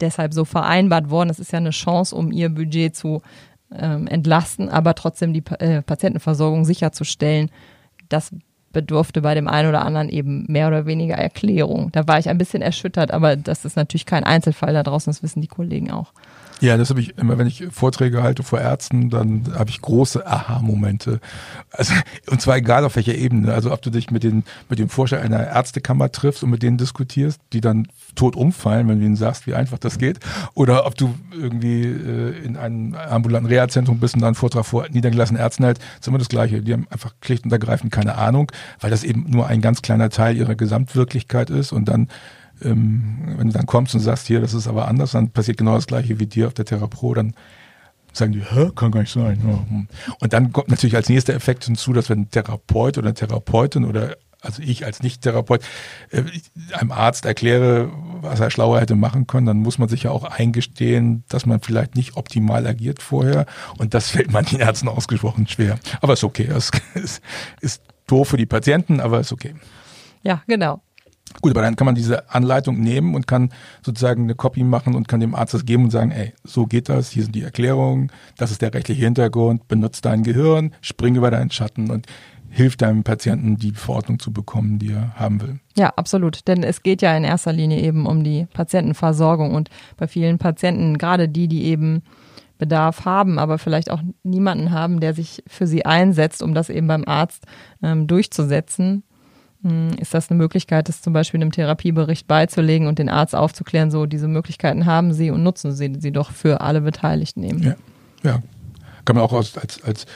deshalb 0.00 0.32
so 0.32 0.44
vereinbart 0.44 1.10
worden. 1.10 1.28
Das 1.28 1.38
ist 1.38 1.52
ja 1.52 1.58
eine 1.58 1.70
Chance, 1.70 2.14
um 2.16 2.32
ihr 2.32 2.48
Budget 2.48 2.96
zu 2.96 3.22
ähm, 3.76 4.06
entlasten, 4.06 4.68
aber 4.68 4.94
trotzdem 4.94 5.32
die 5.32 5.44
äh, 5.58 5.82
Patientenversorgung 5.82 6.64
sicherzustellen. 6.64 7.50
Das 8.08 8.32
bedurfte 8.72 9.22
bei 9.22 9.34
dem 9.34 9.48
einen 9.48 9.68
oder 9.68 9.84
anderen 9.84 10.08
eben 10.08 10.44
mehr 10.48 10.68
oder 10.68 10.86
weniger 10.86 11.16
Erklärung. 11.16 11.90
Da 11.92 12.06
war 12.06 12.18
ich 12.18 12.28
ein 12.28 12.38
bisschen 12.38 12.62
erschüttert, 12.62 13.10
aber 13.10 13.36
das 13.36 13.64
ist 13.64 13.76
natürlich 13.76 14.06
kein 14.06 14.24
Einzelfall 14.24 14.72
da 14.72 14.82
draußen, 14.82 15.10
das 15.10 15.22
wissen 15.22 15.40
die 15.40 15.48
Kollegen 15.48 15.90
auch. 15.90 16.12
Ja, 16.60 16.76
das 16.76 16.90
habe 16.90 17.00
ich 17.00 17.16
immer, 17.16 17.38
wenn 17.38 17.46
ich 17.46 17.64
Vorträge 17.70 18.22
halte 18.22 18.42
vor 18.42 18.60
Ärzten, 18.60 19.08
dann 19.08 19.44
habe 19.54 19.70
ich 19.70 19.80
große 19.80 20.26
Aha-Momente. 20.26 21.20
Also, 21.70 21.94
und 22.30 22.42
zwar 22.42 22.56
egal 22.56 22.84
auf 22.84 22.96
welcher 22.96 23.14
Ebene. 23.14 23.54
Also 23.54 23.72
ob 23.72 23.80
du 23.80 23.90
dich 23.90 24.10
mit, 24.10 24.22
den, 24.22 24.44
mit 24.68 24.78
dem 24.78 24.90
Vorsteher 24.90 25.22
einer 25.22 25.46
Ärztekammer 25.46 26.12
triffst 26.12 26.42
und 26.42 26.50
mit 26.50 26.62
denen 26.62 26.76
diskutierst, 26.76 27.40
die 27.52 27.62
dann 27.62 27.88
tot 28.14 28.36
umfallen, 28.36 28.88
wenn 28.88 29.00
du 29.00 29.06
ihnen 29.06 29.16
sagst, 29.16 29.46
wie 29.46 29.54
einfach 29.54 29.78
das 29.78 29.98
geht. 29.98 30.20
Oder 30.54 30.86
ob 30.86 30.96
du 30.96 31.14
irgendwie 31.32 31.84
äh, 31.84 32.44
in 32.44 32.56
einem 32.58 32.94
ambulanten 32.94 33.50
Reha-Zentrum 33.50 33.98
bist 33.98 34.14
und 34.14 34.20
dann 34.20 34.34
Vortrag 34.34 34.66
vor 34.66 34.86
niedergelassenen 34.90 35.40
Ärzten 35.40 35.64
hältst, 35.64 35.82
ist 35.98 36.08
immer 36.08 36.18
das 36.18 36.28
Gleiche. 36.28 36.60
Die 36.60 36.72
haben 36.74 36.86
einfach 36.90 37.14
schlicht 37.22 37.44
und 37.44 37.52
ergreifend 37.52 37.90
keine 37.90 38.16
Ahnung, 38.16 38.52
weil 38.80 38.90
das 38.90 39.02
eben 39.02 39.24
nur 39.28 39.46
ein 39.46 39.62
ganz 39.62 39.80
kleiner 39.80 40.10
Teil 40.10 40.36
ihrer 40.36 40.56
Gesamtwirklichkeit 40.56 41.48
ist 41.48 41.72
und 41.72 41.86
dann 41.86 42.08
ähm, 42.62 43.34
wenn 43.36 43.48
du 43.48 43.52
dann 43.52 43.66
kommst 43.66 43.94
und 43.94 44.00
sagst, 44.00 44.26
hier, 44.26 44.40
das 44.40 44.54
ist 44.54 44.66
aber 44.66 44.88
anders, 44.88 45.12
dann 45.12 45.30
passiert 45.30 45.56
genau 45.56 45.74
das 45.74 45.86
gleiche 45.86 46.18
wie 46.20 46.26
dir 46.26 46.46
auf 46.46 46.54
der 46.54 46.64
Therapo, 46.64 47.14
dann 47.14 47.34
sagen 48.12 48.32
die, 48.32 48.42
Hä, 48.42 48.70
kann 48.74 48.90
gar 48.90 49.00
nicht 49.00 49.12
sein. 49.12 49.42
Hm. 49.42 49.88
Und 50.20 50.32
dann 50.32 50.52
kommt 50.52 50.68
natürlich 50.68 50.96
als 50.96 51.08
nächster 51.08 51.34
Effekt 51.34 51.64
hinzu, 51.64 51.92
dass 51.92 52.08
wenn 52.10 52.22
ein 52.22 52.30
Therapeut 52.30 52.98
oder 52.98 53.14
Therapeutin 53.14 53.84
oder 53.84 54.16
also 54.42 54.62
ich 54.62 54.86
als 54.86 55.02
Nicht-Therapeut 55.02 55.62
äh, 56.10 56.22
einem 56.72 56.92
Arzt 56.92 57.26
erkläre, 57.26 57.90
was 58.22 58.40
er 58.40 58.50
schlauer 58.50 58.80
hätte 58.80 58.94
machen 58.94 59.26
können, 59.26 59.46
dann 59.46 59.58
muss 59.58 59.78
man 59.78 59.88
sich 59.88 60.04
ja 60.04 60.10
auch 60.10 60.24
eingestehen, 60.24 61.24
dass 61.28 61.46
man 61.46 61.60
vielleicht 61.60 61.94
nicht 61.94 62.16
optimal 62.16 62.66
agiert 62.66 63.02
vorher. 63.02 63.46
Und 63.78 63.94
das 63.94 64.10
fällt 64.10 64.32
manchen 64.32 64.60
Ärzten 64.60 64.88
ausgesprochen 64.88 65.46
schwer. 65.46 65.78
Aber 66.00 66.14
ist 66.14 66.24
okay. 66.24 66.48
Das 66.48 66.70
ist, 66.94 67.22
ist 67.60 67.82
doof 68.06 68.28
für 68.28 68.36
die 68.36 68.46
Patienten, 68.46 69.00
aber 69.00 69.20
ist 69.20 69.32
okay. 69.32 69.54
Ja, 70.22 70.42
genau. 70.46 70.82
Gut, 71.40 71.52
aber 71.52 71.62
dann 71.62 71.76
kann 71.76 71.86
man 71.86 71.94
diese 71.94 72.28
Anleitung 72.30 72.80
nehmen 72.80 73.14
und 73.14 73.26
kann 73.26 73.50
sozusagen 73.84 74.24
eine 74.24 74.34
Copy 74.34 74.64
machen 74.64 74.94
und 74.94 75.08
kann 75.08 75.20
dem 75.20 75.34
Arzt 75.34 75.54
das 75.54 75.64
geben 75.64 75.84
und 75.84 75.90
sagen, 75.90 76.10
ey, 76.10 76.34
so 76.44 76.66
geht 76.66 76.88
das, 76.88 77.10
hier 77.10 77.22
sind 77.22 77.34
die 77.34 77.42
Erklärungen, 77.42 78.10
das 78.36 78.50
ist 78.50 78.62
der 78.62 78.74
rechtliche 78.74 79.04
Hintergrund, 79.04 79.68
benutzt 79.68 80.04
dein 80.04 80.22
Gehirn, 80.22 80.72
spring 80.82 81.14
über 81.14 81.30
deinen 81.30 81.50
Schatten 81.50 81.90
und 81.90 82.06
hilf 82.50 82.76
deinem 82.76 83.04
Patienten, 83.04 83.56
die 83.56 83.72
Verordnung 83.72 84.18
zu 84.18 84.32
bekommen, 84.32 84.78
die 84.78 84.90
er 84.90 85.14
haben 85.14 85.40
will. 85.40 85.60
Ja, 85.76 85.92
absolut. 85.96 86.48
Denn 86.48 86.64
es 86.64 86.82
geht 86.82 87.00
ja 87.00 87.16
in 87.16 87.24
erster 87.24 87.52
Linie 87.52 87.80
eben 87.80 88.06
um 88.06 88.24
die 88.24 88.46
Patientenversorgung 88.52 89.54
und 89.54 89.70
bei 89.96 90.08
vielen 90.08 90.38
Patienten, 90.38 90.98
gerade 90.98 91.28
die, 91.28 91.46
die 91.46 91.64
eben 91.64 92.02
Bedarf 92.58 93.04
haben, 93.04 93.38
aber 93.38 93.58
vielleicht 93.58 93.90
auch 93.90 94.02
niemanden 94.22 94.72
haben, 94.72 95.00
der 95.00 95.14
sich 95.14 95.42
für 95.46 95.66
sie 95.66 95.86
einsetzt, 95.86 96.42
um 96.42 96.52
das 96.52 96.68
eben 96.68 96.88
beim 96.88 97.04
Arzt 97.06 97.46
ähm, 97.82 98.06
durchzusetzen, 98.06 99.04
ist 100.00 100.14
das 100.14 100.30
eine 100.30 100.38
Möglichkeit, 100.38 100.88
das 100.88 101.02
zum 101.02 101.12
Beispiel 101.12 101.38
in 101.38 101.42
einem 101.42 101.52
Therapiebericht 101.52 102.26
beizulegen 102.26 102.86
und 102.86 102.98
den 102.98 103.10
Arzt 103.10 103.34
aufzuklären, 103.34 103.90
so 103.90 104.06
diese 104.06 104.26
Möglichkeiten 104.26 104.86
haben 104.86 105.12
Sie 105.12 105.30
und 105.30 105.42
nutzen 105.42 105.72
Sie 105.72 105.92
sie 105.98 106.12
doch 106.12 106.30
für 106.30 106.62
alle 106.62 106.80
Beteiligten 106.80 107.42
eben. 107.42 107.62
Ja, 107.62 107.74
ja. 108.22 108.42
Kann 109.04 109.16
man 109.16 109.24
auch 109.24 109.32
als, 109.32 109.58
als, 109.58 109.82
als, 109.82 110.06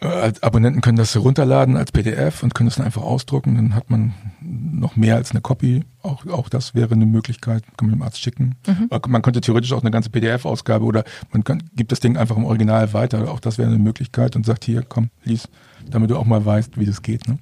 äh, 0.00 0.06
als 0.06 0.42
Abonnenten 0.42 0.80
können 0.80 0.98
das 0.98 1.14
herunterladen 1.14 1.76
als 1.76 1.92
PDF 1.92 2.42
und 2.42 2.54
können 2.54 2.68
das 2.68 2.76
dann 2.76 2.86
einfach 2.86 3.02
ausdrucken. 3.02 3.54
Dann 3.54 3.74
hat 3.74 3.90
man 3.90 4.14
noch 4.40 4.96
mehr 4.96 5.16
als 5.16 5.30
eine 5.30 5.40
Copy. 5.40 5.84
Auch, 6.06 6.26
auch 6.26 6.48
das 6.48 6.74
wäre 6.74 6.94
eine 6.94 7.06
Möglichkeit, 7.06 7.64
kann 7.76 7.88
man 7.88 7.98
dem 7.98 8.02
Arzt 8.02 8.20
schicken. 8.20 8.54
Mhm. 8.66 8.88
Man 9.08 9.22
könnte 9.22 9.40
theoretisch 9.40 9.72
auch 9.72 9.82
eine 9.82 9.90
ganze 9.90 10.10
PDF-Ausgabe 10.10 10.84
oder 10.84 11.04
man 11.32 11.44
kann, 11.44 11.62
gibt 11.74 11.92
das 11.92 12.00
Ding 12.00 12.16
einfach 12.16 12.36
im 12.36 12.44
Original 12.44 12.92
weiter. 12.92 13.30
Auch 13.30 13.40
das 13.40 13.58
wäre 13.58 13.68
eine 13.68 13.78
Möglichkeit 13.78 14.36
und 14.36 14.46
sagt 14.46 14.64
hier, 14.64 14.82
komm, 14.82 15.10
lies 15.24 15.48
damit 15.90 16.10
du 16.10 16.16
auch 16.16 16.24
mal 16.24 16.44
weißt, 16.44 16.78
wie 16.78 16.86
das 16.86 17.02
geht. 17.02 17.28
Ne? 17.28 17.38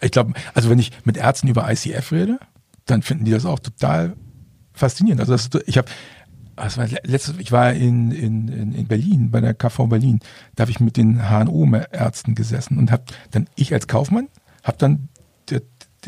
Ich 0.00 0.10
glaube, 0.10 0.32
also 0.54 0.70
wenn 0.70 0.78
ich 0.78 0.92
mit 1.04 1.16
Ärzten 1.16 1.48
über 1.48 1.70
ICF 1.70 2.12
rede, 2.12 2.38
dann 2.86 3.02
finden 3.02 3.24
die 3.24 3.30
das 3.30 3.46
auch 3.46 3.58
total 3.58 4.14
faszinierend. 4.72 5.20
Also 5.20 5.32
das, 5.32 5.50
ich 5.66 5.78
habe 5.78 5.88
das 6.56 6.78
war 6.78 6.86
letztes, 7.02 7.36
ich 7.38 7.50
war 7.50 7.72
in, 7.72 8.12
in, 8.12 8.72
in 8.72 8.86
Berlin, 8.86 9.30
bei 9.32 9.40
der 9.40 9.54
KV 9.54 9.88
Berlin, 9.88 10.20
da 10.54 10.62
habe 10.62 10.70
ich 10.70 10.78
mit 10.78 10.96
den 10.96 11.28
HNO-Ärzten 11.28 12.36
gesessen 12.36 12.78
und 12.78 12.92
habe 12.92 13.04
dann, 13.32 13.48
ich 13.56 13.72
als 13.72 13.88
Kaufmann, 13.88 14.28
habe 14.62 14.78
dann 14.78 15.08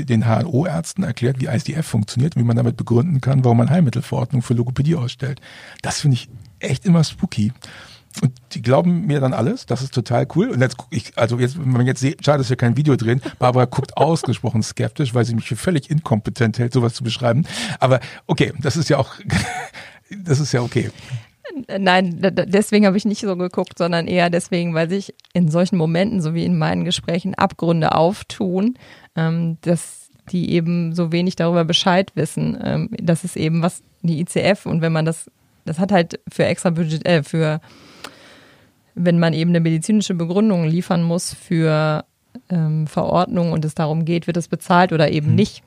den 0.04 0.24
HNO-Ärzten 0.26 1.02
erklärt, 1.02 1.40
wie 1.40 1.46
ICF 1.46 1.86
funktioniert 1.86 2.36
und 2.36 2.42
wie 2.42 2.46
man 2.46 2.56
damit 2.56 2.76
begründen 2.76 3.20
kann, 3.20 3.44
warum 3.44 3.58
man 3.58 3.70
Heilmittelverordnung 3.70 4.42
für 4.42 4.54
Logopädie 4.54 4.96
ausstellt. 4.96 5.40
Das 5.82 6.00
finde 6.00 6.16
ich 6.16 6.28
echt 6.60 6.84
immer 6.84 7.04
spooky. 7.04 7.52
Und 8.22 8.32
die 8.52 8.62
glauben 8.62 9.06
mir 9.06 9.20
dann 9.20 9.34
alles, 9.34 9.66
das 9.66 9.82
ist 9.82 9.92
total 9.92 10.26
cool. 10.34 10.48
Und 10.48 10.60
jetzt 10.60 10.76
gucke 10.76 10.96
ich, 10.96 11.16
also 11.16 11.38
jetzt, 11.38 11.58
wenn 11.58 11.70
man 11.70 11.86
jetzt 11.86 12.00
sieht, 12.00 12.24
schade, 12.24 12.38
dass 12.38 12.48
wir 12.48 12.56
kein 12.56 12.76
Video 12.76 12.96
drehen, 12.96 13.20
Barbara 13.38 13.66
guckt 13.66 13.96
ausgesprochen 13.96 14.62
skeptisch, 14.62 15.14
weil 15.14 15.24
sie 15.24 15.34
mich 15.34 15.46
für 15.46 15.56
völlig 15.56 15.90
inkompetent 15.90 16.58
hält, 16.58 16.72
sowas 16.72 16.94
zu 16.94 17.04
beschreiben. 17.04 17.44
Aber 17.78 18.00
okay, 18.26 18.52
das 18.60 18.76
ist 18.76 18.88
ja 18.88 18.98
auch, 18.98 19.14
das 20.24 20.40
ist 20.40 20.52
ja 20.52 20.62
okay. 20.62 20.90
Nein, 21.78 22.16
deswegen 22.20 22.86
habe 22.86 22.96
ich 22.96 23.04
nicht 23.04 23.20
so 23.20 23.36
geguckt, 23.36 23.78
sondern 23.78 24.08
eher 24.08 24.30
deswegen, 24.30 24.74
weil 24.74 24.88
sich 24.88 25.14
in 25.32 25.50
solchen 25.50 25.76
Momenten, 25.76 26.20
so 26.20 26.34
wie 26.34 26.44
in 26.44 26.58
meinen 26.58 26.84
Gesprächen, 26.84 27.34
Abgründe 27.34 27.94
auftun, 27.94 28.74
ähm, 29.16 29.58
dass 29.62 30.10
die 30.30 30.50
eben 30.52 30.94
so 30.94 31.12
wenig 31.12 31.36
darüber 31.36 31.64
Bescheid 31.64 32.12
wissen. 32.14 32.58
Ähm, 32.62 32.88
das 33.00 33.24
ist 33.24 33.36
eben 33.36 33.62
was 33.62 33.82
die 34.02 34.20
ICF 34.20 34.66
und 34.66 34.82
wenn 34.82 34.92
man 34.92 35.04
das, 35.04 35.30
das 35.64 35.78
hat 35.78 35.92
halt 35.92 36.20
für 36.30 36.44
extra 36.44 36.70
Budget, 36.70 37.06
äh, 37.06 37.22
für 37.22 37.60
wenn 38.94 39.18
man 39.18 39.34
eben 39.34 39.50
eine 39.50 39.60
medizinische 39.60 40.14
Begründung 40.14 40.64
liefern 40.64 41.02
muss 41.02 41.34
für 41.34 42.04
ähm, 42.48 42.86
Verordnung 42.86 43.52
und 43.52 43.64
es 43.64 43.74
darum 43.74 44.04
geht, 44.04 44.26
wird 44.26 44.36
es 44.36 44.48
bezahlt 44.48 44.92
oder 44.92 45.10
eben 45.10 45.30
mhm. 45.30 45.36
nicht 45.36 45.62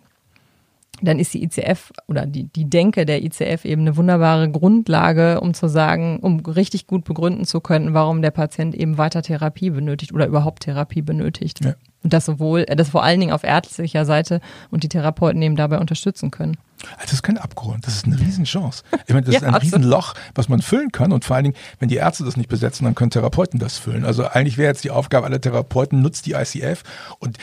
dann 1.01 1.19
ist 1.19 1.33
die 1.33 1.43
ICF 1.43 1.91
oder 2.07 2.25
die, 2.25 2.45
die 2.45 2.69
Denke 2.69 3.05
der 3.05 3.23
ICF 3.23 3.65
eben 3.65 3.81
eine 3.81 3.97
wunderbare 3.97 4.49
Grundlage, 4.49 5.39
um 5.41 5.53
zu 5.53 5.67
sagen, 5.67 6.19
um 6.19 6.39
richtig 6.41 6.88
gut 6.88 7.05
begründen 7.05 7.45
zu 7.45 7.62
können, 7.62 7.93
warum 7.93 8.21
der 8.21 8.31
Patient 8.31 8.75
eben 8.75 8.97
weiter 8.97 9.21
Therapie 9.21 9.69
benötigt 9.69 10.13
oder 10.13 10.27
überhaupt 10.27 10.63
Therapie 10.63 11.01
benötigt. 11.01 11.63
Ja. 11.63 11.73
Und 12.03 12.13
das 12.13 12.25
sowohl, 12.25 12.65
äh, 12.67 12.75
das 12.75 12.89
vor 12.89 13.03
allen 13.03 13.19
Dingen 13.19 13.33
auf 13.33 13.43
ärztlicher 13.43 14.05
Seite 14.05 14.41
und 14.71 14.83
die 14.83 14.89
Therapeuten 14.89 15.41
eben 15.41 15.55
dabei 15.55 15.79
unterstützen 15.79 16.31
können. 16.31 16.57
Also 16.93 17.01
das 17.03 17.13
ist 17.13 17.23
kein 17.23 17.38
Abgrund, 17.38 17.85
das 17.85 17.95
ist 17.95 18.05
eine 18.05 18.17
Riesenchance. 18.19 18.83
Ich 19.05 19.13
meine, 19.13 19.25
das 19.25 19.33
ja, 19.33 19.41
ist 19.41 19.45
ein 19.45 19.53
absolut. 19.53 19.79
Riesenloch, 19.79 20.13
was 20.33 20.47
man 20.47 20.62
füllen 20.62 20.91
kann 20.91 21.12
und 21.12 21.25
vor 21.25 21.35
allen 21.35 21.45
Dingen, 21.45 21.55
wenn 21.79 21.89
die 21.89 21.97
Ärzte 21.97 22.23
das 22.23 22.38
nicht 22.38 22.49
besetzen, 22.49 22.85
dann 22.85 22.95
können 22.95 23.12
Therapeuten 23.12 23.59
das 23.59 23.77
füllen. 23.77 24.05
Also 24.05 24.25
eigentlich 24.25 24.57
wäre 24.57 24.69
jetzt 24.69 24.83
die 24.83 24.91
Aufgabe 24.91 25.25
aller 25.25 25.41
Therapeuten, 25.41 26.01
nutzt 26.01 26.25
die 26.25 26.33
ICF 26.33 26.83
und 27.19 27.38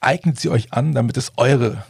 eignet 0.00 0.38
sie 0.38 0.50
euch 0.50 0.72
an, 0.72 0.92
damit 0.92 1.16
es 1.16 1.32
eure 1.36 1.84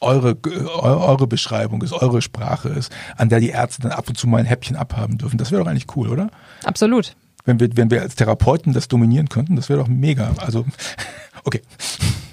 eure, 0.00 0.36
eure 0.82 1.26
Beschreibung 1.26 1.82
ist, 1.82 1.92
eure 1.92 2.22
Sprache 2.22 2.70
ist, 2.70 2.90
an 3.16 3.28
der 3.28 3.40
die 3.40 3.50
Ärzte 3.50 3.82
dann 3.82 3.92
ab 3.92 4.08
und 4.08 4.16
zu 4.16 4.26
mal 4.26 4.38
ein 4.38 4.46
Häppchen 4.46 4.76
abhaben 4.76 5.18
dürfen. 5.18 5.36
Das 5.36 5.50
wäre 5.50 5.62
doch 5.62 5.70
eigentlich 5.70 5.94
cool, 5.94 6.08
oder? 6.08 6.30
Absolut. 6.64 7.14
Wenn 7.44 7.60
wir, 7.60 7.68
wenn 7.76 7.90
wir 7.90 8.02
als 8.02 8.16
Therapeuten 8.16 8.72
das 8.72 8.88
dominieren 8.88 9.28
könnten, 9.28 9.56
das 9.56 9.68
wäre 9.68 9.78
doch 9.78 9.88
mega. 9.88 10.32
Also, 10.38 10.64
okay. 11.44 11.62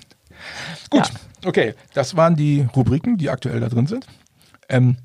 Gut, 0.90 1.08
ja. 1.08 1.50
okay. 1.50 1.74
Das 1.94 2.16
waren 2.16 2.36
die 2.36 2.68
Rubriken, 2.76 3.18
die 3.18 3.30
aktuell 3.30 3.60
da 3.60 3.70
drin 3.70 3.88
sind. 3.88 4.08
Ähm, 4.70 4.98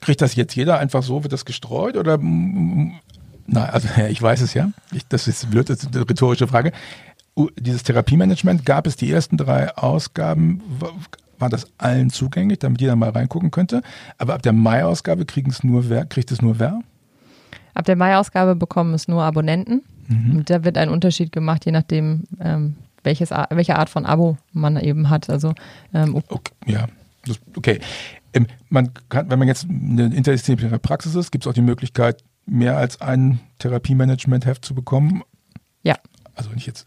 kriegt 0.00 0.20
das 0.20 0.36
jetzt 0.36 0.54
jeder 0.54 0.78
einfach 0.78 1.02
so, 1.02 1.24
wird 1.24 1.32
das 1.32 1.44
gestreut 1.44 1.96
oder 1.96 2.18
na, 2.20 3.64
also 3.64 3.88
ich 4.08 4.20
weiß 4.22 4.40
es 4.42 4.54
ja. 4.54 4.70
Ich, 4.92 5.06
das 5.08 5.26
ist 5.26 5.50
blöd, 5.50 5.68
das 5.68 5.82
ist 5.82 5.94
eine 5.94 6.08
rhetorische 6.08 6.46
Frage 6.46 6.72
dieses 7.58 7.82
Therapiemanagement 7.82 8.64
gab 8.64 8.86
es 8.86 8.96
die 8.96 9.10
ersten 9.10 9.36
drei 9.36 9.74
Ausgaben, 9.76 10.62
war 11.38 11.48
das 11.48 11.66
allen 11.78 12.10
zugänglich, 12.10 12.58
damit 12.58 12.80
jeder 12.80 12.96
mal 12.96 13.10
reingucken 13.10 13.50
könnte. 13.50 13.82
Aber 14.16 14.34
ab 14.34 14.42
der 14.42 14.52
Mai-Ausgabe 14.52 15.24
kriegt 15.24 15.50
es 15.52 15.62
nur 15.62 15.88
wer? 15.88 16.80
Ab 17.74 17.84
der 17.84 17.96
Mai-Ausgabe 17.96 18.56
bekommen 18.56 18.94
es 18.94 19.06
nur 19.06 19.22
Abonnenten. 19.22 19.84
Mhm. 20.08 20.38
Und 20.38 20.50
da 20.50 20.64
wird 20.64 20.76
ein 20.78 20.88
Unterschied 20.88 21.32
gemacht, 21.32 21.64
je 21.64 21.72
nachdem, 21.72 22.24
ähm, 22.40 22.76
welches, 23.04 23.30
welche 23.30 23.76
Art 23.76 23.88
von 23.88 24.06
Abo 24.06 24.36
man 24.52 24.76
eben 24.76 25.08
hat. 25.10 25.30
Also, 25.30 25.54
ähm, 25.94 26.16
okay, 26.28 26.52
ja, 26.66 26.86
das, 27.24 27.38
okay. 27.56 27.80
Ähm, 28.32 28.46
man 28.68 28.90
kann, 29.08 29.30
wenn 29.30 29.38
man 29.38 29.48
jetzt 29.48 29.66
eine 29.68 30.06
interdisziplinäre 30.14 30.78
Praxis 30.78 31.14
ist, 31.14 31.30
gibt 31.30 31.44
es 31.44 31.48
auch 31.48 31.54
die 31.54 31.62
Möglichkeit, 31.62 32.22
mehr 32.46 32.76
als 32.76 33.00
ein 33.00 33.40
Therapiemanagement-Heft 33.58 34.64
zu 34.64 34.74
bekommen. 34.74 35.22
Ja. 35.82 35.96
Also 36.34 36.50
wenn 36.50 36.58
ich 36.58 36.66
jetzt 36.66 36.86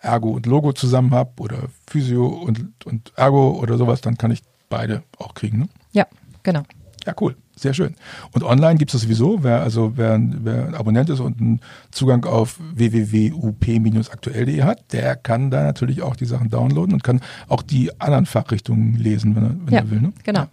Ergo 0.00 0.30
und 0.30 0.46
Logo 0.46 0.72
zusammen 0.72 1.12
habe 1.12 1.32
oder 1.38 1.68
Physio 1.86 2.26
und, 2.26 2.86
und 2.86 3.12
Ergo 3.16 3.50
oder 3.60 3.76
sowas, 3.76 4.00
dann 4.00 4.16
kann 4.16 4.30
ich 4.30 4.42
beide 4.68 5.02
auch 5.18 5.34
kriegen. 5.34 5.58
Ne? 5.58 5.68
Ja, 5.92 6.06
genau. 6.42 6.62
Ja, 7.06 7.14
cool. 7.20 7.36
Sehr 7.56 7.74
schön. 7.74 7.94
Und 8.32 8.42
online 8.42 8.76
gibt 8.76 8.90
es 8.90 8.92
das 8.94 9.02
sowieso. 9.02 9.42
Wer 9.42 9.60
also 9.60 9.92
wer, 9.96 10.18
wer 10.18 10.68
ein 10.68 10.74
Abonnent 10.74 11.10
ist 11.10 11.20
und 11.20 11.40
einen 11.40 11.60
Zugang 11.90 12.24
auf 12.24 12.58
www.up-aktuell.de 12.74 14.62
hat, 14.62 14.92
der 14.92 15.16
kann 15.16 15.50
da 15.50 15.62
natürlich 15.62 16.02
auch 16.02 16.16
die 16.16 16.24
Sachen 16.24 16.48
downloaden 16.48 16.94
und 16.94 17.04
kann 17.04 17.20
auch 17.48 17.62
die 17.62 18.00
anderen 18.00 18.26
Fachrichtungen 18.26 18.94
lesen, 18.96 19.36
wenn 19.36 19.44
er, 19.44 19.56
wenn 19.64 19.74
ja, 19.74 19.80
er 19.80 19.90
will. 19.90 20.00
Ne? 20.00 20.12
Genau. 20.24 20.40
Ja. 20.40 20.48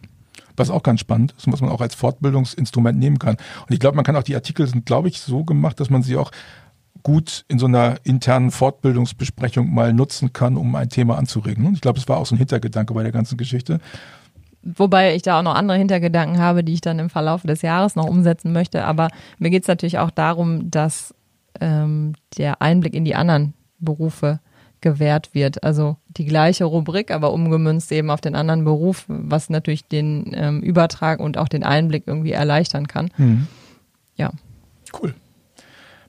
Was 0.58 0.70
auch 0.70 0.84
ganz 0.84 1.00
spannend 1.00 1.34
ist 1.38 1.48
und 1.48 1.54
was 1.54 1.62
man 1.62 1.70
auch 1.70 1.82
als 1.82 1.96
Fortbildungsinstrument 1.96 2.98
nehmen 2.98 3.20
kann. 3.20 3.36
Und 3.36 3.74
ich 3.74 3.80
glaube, 3.80 3.96
man 3.96 4.04
kann 4.04 4.16
auch 4.16 4.24
die 4.24 4.36
Artikel 4.36 4.68
sind, 4.68 4.86
glaube 4.86 5.08
ich, 5.08 5.22
so 5.22 5.44
gemacht, 5.44 5.80
dass 5.80 5.90
man 5.90 6.04
sie 6.04 6.18
auch 6.18 6.32
gut 7.04 7.46
in 7.48 7.58
so 7.58 7.68
einer 7.68 7.96
internen 8.04 8.52
Fortbildungsbesprechung 8.52 9.74
mal 9.74 9.94
nutzen 9.94 10.34
kann, 10.34 10.58
um 10.58 10.76
ein 10.76 10.90
Thema 10.90 11.18
anzuregen. 11.18 11.66
Und 11.66 11.76
ich 11.76 11.82
glaube, 11.82 12.00
es 12.00 12.10
war 12.10 12.18
auch 12.18 12.26
so 12.26 12.36
ein 12.36 12.38
Hintergedanke 12.38 12.94
bei 12.94 13.04
der 13.04 13.14
ganzen 13.14 13.38
Geschichte. 13.38 13.80
Wobei 14.76 15.16
ich 15.16 15.22
da 15.22 15.40
auch 15.40 15.44
noch 15.44 15.56
andere 15.56 15.78
Hintergedanken 15.78 16.40
habe, 16.40 16.64
die 16.64 16.74
ich 16.74 16.82
dann 16.82 17.00
im 17.00 17.10
Verlauf 17.10 17.44
des 17.44 17.62
Jahres 17.62 17.96
noch 17.96 18.06
umsetzen 18.06 18.52
möchte. 18.52 18.84
Aber 18.84 19.10
mir 19.40 19.50
geht 19.50 19.64
es 19.64 19.68
natürlich 19.68 20.00
auch 20.00 20.12
darum, 20.12 20.70
dass 20.70 21.14
ähm, 21.62 22.14
der 22.38 22.62
Einblick 22.62 22.94
in 22.94 23.06
die 23.06 23.16
anderen 23.16 23.54
Berufe 23.80 24.40
gewährt 24.82 25.34
wird. 25.34 25.64
Also 25.64 25.98
die 26.10 26.26
gleiche 26.26 26.66
Rubrik, 26.66 27.12
aber 27.12 27.32
umgemünzt 27.32 27.92
eben 27.92 28.10
auf 28.10 28.22
den 28.22 28.36
anderen 28.36 28.66
Beruf, 28.66 29.06
was 29.08 29.50
natürlich 29.50 29.88
den 29.88 30.32
ähm, 30.34 30.62
Übertrag 30.62 31.20
und 31.20 31.38
auch 31.38 31.48
den 31.48 31.64
Einblick 31.64 32.04
irgendwie 32.06 32.32
erleichtern 32.32 32.88
kann. 32.88 33.10
Mhm. 33.18 33.48
Ja. 34.16 34.32
Cool. 35.02 35.14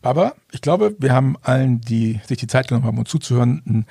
Aber 0.03 0.35
ich 0.53 0.63
glaube, 0.63 0.97
wir 0.99 1.13
haben 1.13 1.37
allen, 1.43 1.81
die 1.81 2.21
sich 2.27 2.39
die 2.39 2.47
Zeit 2.47 2.69
genommen 2.69 2.87
haben, 2.87 2.99
uns 2.99 3.09
zuzuhören, 3.09 3.63
einen 3.67 3.87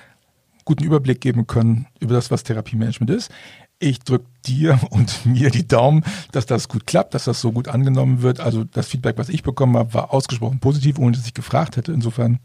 guten 0.66 0.84
Überblick 0.84 1.22
geben 1.22 1.48
können 1.48 1.88
über 2.00 2.14
das, 2.14 2.32
was 2.32 2.44
Therapiemanagement 2.44 3.10
ist. 3.10 3.32
Ich 3.80 4.00
drücke 4.00 4.26
dir 4.46 4.80
und 4.90 5.26
mir 5.26 5.52
die 5.52 5.68
Daumen, 5.68 6.04
dass 6.32 6.46
das 6.46 6.68
gut 6.68 6.88
klappt, 6.88 7.14
dass 7.14 7.26
das 7.26 7.42
so 7.42 7.52
gut 7.52 7.68
angenommen 7.68 8.22
wird. 8.22 8.40
Also 8.40 8.64
das 8.64 8.88
Feedback, 8.88 9.18
was 9.18 9.30
ich 9.30 9.44
bekommen 9.44 9.78
habe, 9.78 9.94
war 9.94 10.14
ausgesprochen 10.14 10.60
positiv, 10.60 10.98
ohne 11.00 11.16
dass 11.16 11.26
ich 11.26 11.34
gefragt 11.34 11.78
hätte. 11.78 11.92
Insofern 11.92 12.40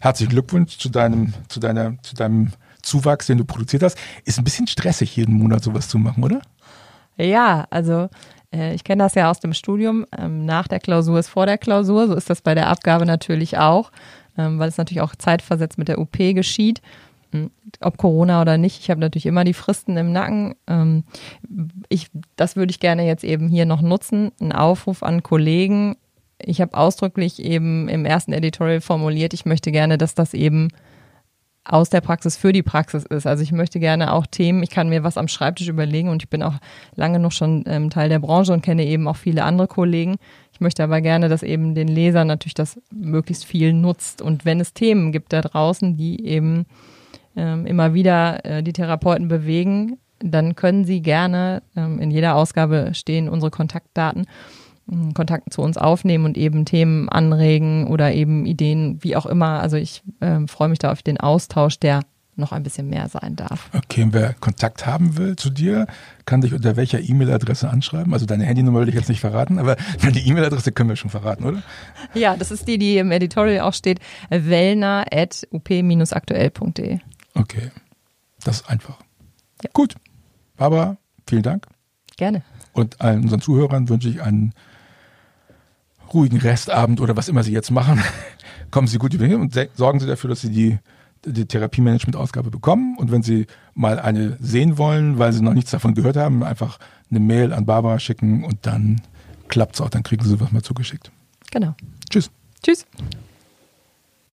herzlichen 0.00 0.30
Glückwunsch 0.30 0.78
zu 0.78 0.88
deinem, 0.88 1.32
zu 1.48 1.60
deiner, 1.60 2.00
zu 2.02 2.14
deinem 2.14 2.52
Zuwachs, 2.82 3.26
den 3.26 3.38
du 3.38 3.44
produziert 3.44 3.82
hast. 3.82 3.98
Ist 4.24 4.38
ein 4.38 4.44
bisschen 4.44 4.66
stressig, 4.66 5.16
jeden 5.16 5.34
Monat 5.34 5.64
sowas 5.64 5.88
zu 5.88 5.98
machen, 5.98 6.22
oder? 6.22 6.42
Ja, 7.16 7.66
also 7.70 8.08
äh, 8.52 8.74
ich 8.74 8.84
kenne 8.84 9.02
das 9.02 9.14
ja 9.14 9.30
aus 9.30 9.40
dem 9.40 9.54
Studium. 9.54 10.06
Ähm, 10.16 10.44
nach 10.44 10.68
der 10.68 10.80
Klausur 10.80 11.18
ist 11.18 11.28
vor 11.28 11.46
der 11.46 11.58
Klausur. 11.58 12.06
So 12.06 12.14
ist 12.14 12.30
das 12.30 12.42
bei 12.42 12.54
der 12.54 12.68
Abgabe 12.68 13.06
natürlich 13.06 13.58
auch, 13.58 13.90
ähm, 14.36 14.58
weil 14.58 14.68
es 14.68 14.76
natürlich 14.76 15.00
auch 15.00 15.14
zeitversetzt 15.16 15.78
mit 15.78 15.88
der 15.88 15.98
UP 15.98 16.16
geschieht. 16.16 16.82
Hm, 17.34 17.50
ob 17.80 17.98
Corona 17.98 18.40
oder 18.40 18.56
nicht, 18.58 18.80
ich 18.80 18.90
habe 18.90 19.00
natürlich 19.00 19.26
immer 19.26 19.42
die 19.42 19.54
Fristen 19.54 19.96
im 19.96 20.12
Nacken. 20.12 20.54
Ähm, 20.68 21.02
ich, 21.88 22.08
das 22.36 22.54
würde 22.54 22.70
ich 22.70 22.78
gerne 22.78 23.04
jetzt 23.04 23.24
eben 23.24 23.48
hier 23.48 23.66
noch 23.66 23.82
nutzen. 23.82 24.30
Ein 24.40 24.52
Aufruf 24.52 25.02
an 25.02 25.24
Kollegen. 25.24 25.96
Ich 26.38 26.60
habe 26.60 26.76
ausdrücklich 26.76 27.42
eben 27.42 27.88
im 27.88 28.04
ersten 28.04 28.32
Editorial 28.32 28.80
formuliert, 28.80 29.34
ich 29.34 29.46
möchte 29.46 29.72
gerne, 29.72 29.98
dass 29.98 30.14
das 30.14 30.34
eben 30.34 30.68
aus 31.64 31.88
der 31.88 32.02
Praxis 32.02 32.36
für 32.36 32.52
die 32.52 32.62
Praxis 32.62 33.04
ist. 33.04 33.26
Also 33.26 33.42
ich 33.42 33.50
möchte 33.50 33.80
gerne 33.80 34.12
auch 34.12 34.26
Themen, 34.26 34.62
ich 34.62 34.70
kann 34.70 34.90
mir 34.90 35.02
was 35.02 35.16
am 35.16 35.28
Schreibtisch 35.28 35.68
überlegen 35.68 36.10
und 36.10 36.22
ich 36.22 36.28
bin 36.28 36.42
auch 36.42 36.54
lange 36.94 37.18
noch 37.18 37.32
schon 37.32 37.64
ähm, 37.66 37.88
Teil 37.88 38.10
der 38.10 38.18
Branche 38.18 38.52
und 38.52 38.62
kenne 38.62 38.84
eben 38.84 39.08
auch 39.08 39.16
viele 39.16 39.44
andere 39.44 39.66
Kollegen. 39.66 40.16
Ich 40.52 40.60
möchte 40.60 40.84
aber 40.84 41.00
gerne, 41.00 41.28
dass 41.28 41.42
eben 41.42 41.74
den 41.74 41.88
Lesern 41.88 42.28
natürlich 42.28 42.54
das 42.54 42.78
möglichst 42.92 43.44
viel 43.46 43.72
nutzt. 43.72 44.20
Und 44.20 44.44
wenn 44.44 44.60
es 44.60 44.74
Themen 44.74 45.10
gibt 45.10 45.32
da 45.32 45.40
draußen, 45.40 45.96
die 45.96 46.26
eben 46.26 46.66
ähm, 47.36 47.66
immer 47.66 47.94
wieder 47.94 48.44
äh, 48.44 48.62
die 48.62 48.72
Therapeuten 48.72 49.28
bewegen, 49.28 49.98
dann 50.20 50.56
können 50.56 50.84
sie 50.84 51.02
gerne, 51.02 51.62
ähm, 51.76 52.00
in 52.00 52.10
jeder 52.10 52.36
Ausgabe 52.36 52.90
stehen 52.94 53.28
unsere 53.28 53.50
Kontaktdaten, 53.50 54.26
Kontakt 55.14 55.52
zu 55.52 55.62
uns 55.62 55.78
aufnehmen 55.78 56.26
und 56.26 56.36
eben 56.36 56.66
Themen 56.66 57.08
anregen 57.08 57.86
oder 57.86 58.12
eben 58.12 58.44
Ideen, 58.44 59.02
wie 59.02 59.16
auch 59.16 59.24
immer. 59.24 59.60
Also 59.60 59.78
ich 59.78 60.02
äh, 60.20 60.46
freue 60.46 60.68
mich 60.68 60.78
da 60.78 60.92
auf 60.92 61.02
den 61.02 61.18
Austausch, 61.18 61.78
der 61.78 62.02
noch 62.36 62.52
ein 62.52 62.62
bisschen 62.62 62.88
mehr 62.88 63.08
sein 63.08 63.34
darf. 63.36 63.68
Okay, 63.72 64.06
wer 64.10 64.34
Kontakt 64.34 64.84
haben 64.86 65.16
will 65.16 65.36
zu 65.36 65.48
dir, 65.50 65.86
kann 66.26 66.40
dich 66.40 66.52
unter 66.52 66.74
welcher 66.76 66.98
E-Mail-Adresse 67.00 67.70
anschreiben? 67.70 68.12
Also 68.12 68.26
deine 68.26 68.44
Handynummer 68.44 68.80
will 68.80 68.88
ich 68.88 68.96
jetzt 68.96 69.08
nicht 69.08 69.20
verraten, 69.20 69.58
aber 69.58 69.76
deine 70.02 70.18
E-Mail-Adresse 70.18 70.72
können 70.72 70.88
wir 70.88 70.96
schon 70.96 71.10
verraten, 71.10 71.44
oder? 71.44 71.62
Ja, 72.14 72.34
das 72.36 72.50
ist 72.50 72.66
die, 72.66 72.78
die 72.78 72.98
im 72.98 73.12
Editorial 73.12 73.60
auch 73.60 73.74
steht, 73.74 74.00
wellner.up-aktuell.de. 74.30 76.98
Okay, 77.34 77.70
das 78.44 78.60
ist 78.60 78.70
einfach. 78.70 78.98
Ja. 79.62 79.70
Gut, 79.72 79.94
Barbara, 80.56 80.96
vielen 81.28 81.42
Dank. 81.42 81.66
Gerne. 82.16 82.42
Und 82.72 83.00
allen 83.00 83.22
unseren 83.22 83.40
Zuhörern 83.40 83.88
wünsche 83.88 84.08
ich 84.08 84.22
einen 84.22 84.52
ruhigen 86.12 86.38
Restabend 86.38 87.00
oder 87.00 87.16
was 87.16 87.28
immer 87.28 87.42
Sie 87.42 87.52
jetzt 87.52 87.70
machen, 87.70 88.02
kommen 88.70 88.86
Sie 88.86 88.98
gut 88.98 89.14
über 89.14 89.26
hin 89.26 89.40
und 89.40 89.58
sorgen 89.74 90.00
Sie 90.00 90.06
dafür, 90.06 90.30
dass 90.30 90.40
Sie 90.40 90.50
die, 90.50 90.78
die 91.24 91.46
Therapiemanagement-Ausgabe 91.46 92.50
bekommen. 92.50 92.96
Und 92.98 93.10
wenn 93.10 93.22
Sie 93.22 93.46
mal 93.74 93.98
eine 93.98 94.36
sehen 94.40 94.78
wollen, 94.78 95.18
weil 95.18 95.32
Sie 95.32 95.42
noch 95.42 95.54
nichts 95.54 95.70
davon 95.70 95.94
gehört 95.94 96.16
haben, 96.16 96.42
einfach 96.42 96.78
eine 97.10 97.20
Mail 97.20 97.52
an 97.52 97.66
Barbara 97.66 97.98
schicken 97.98 98.44
und 98.44 98.58
dann 98.62 99.00
klappt 99.48 99.74
es 99.74 99.80
auch, 99.80 99.90
dann 99.90 100.02
kriegen 100.02 100.24
Sie 100.24 100.40
was 100.40 100.52
mal 100.52 100.62
zugeschickt. 100.62 101.10
Genau. 101.50 101.74
Tschüss. 102.10 102.30
Tschüss. 102.62 102.86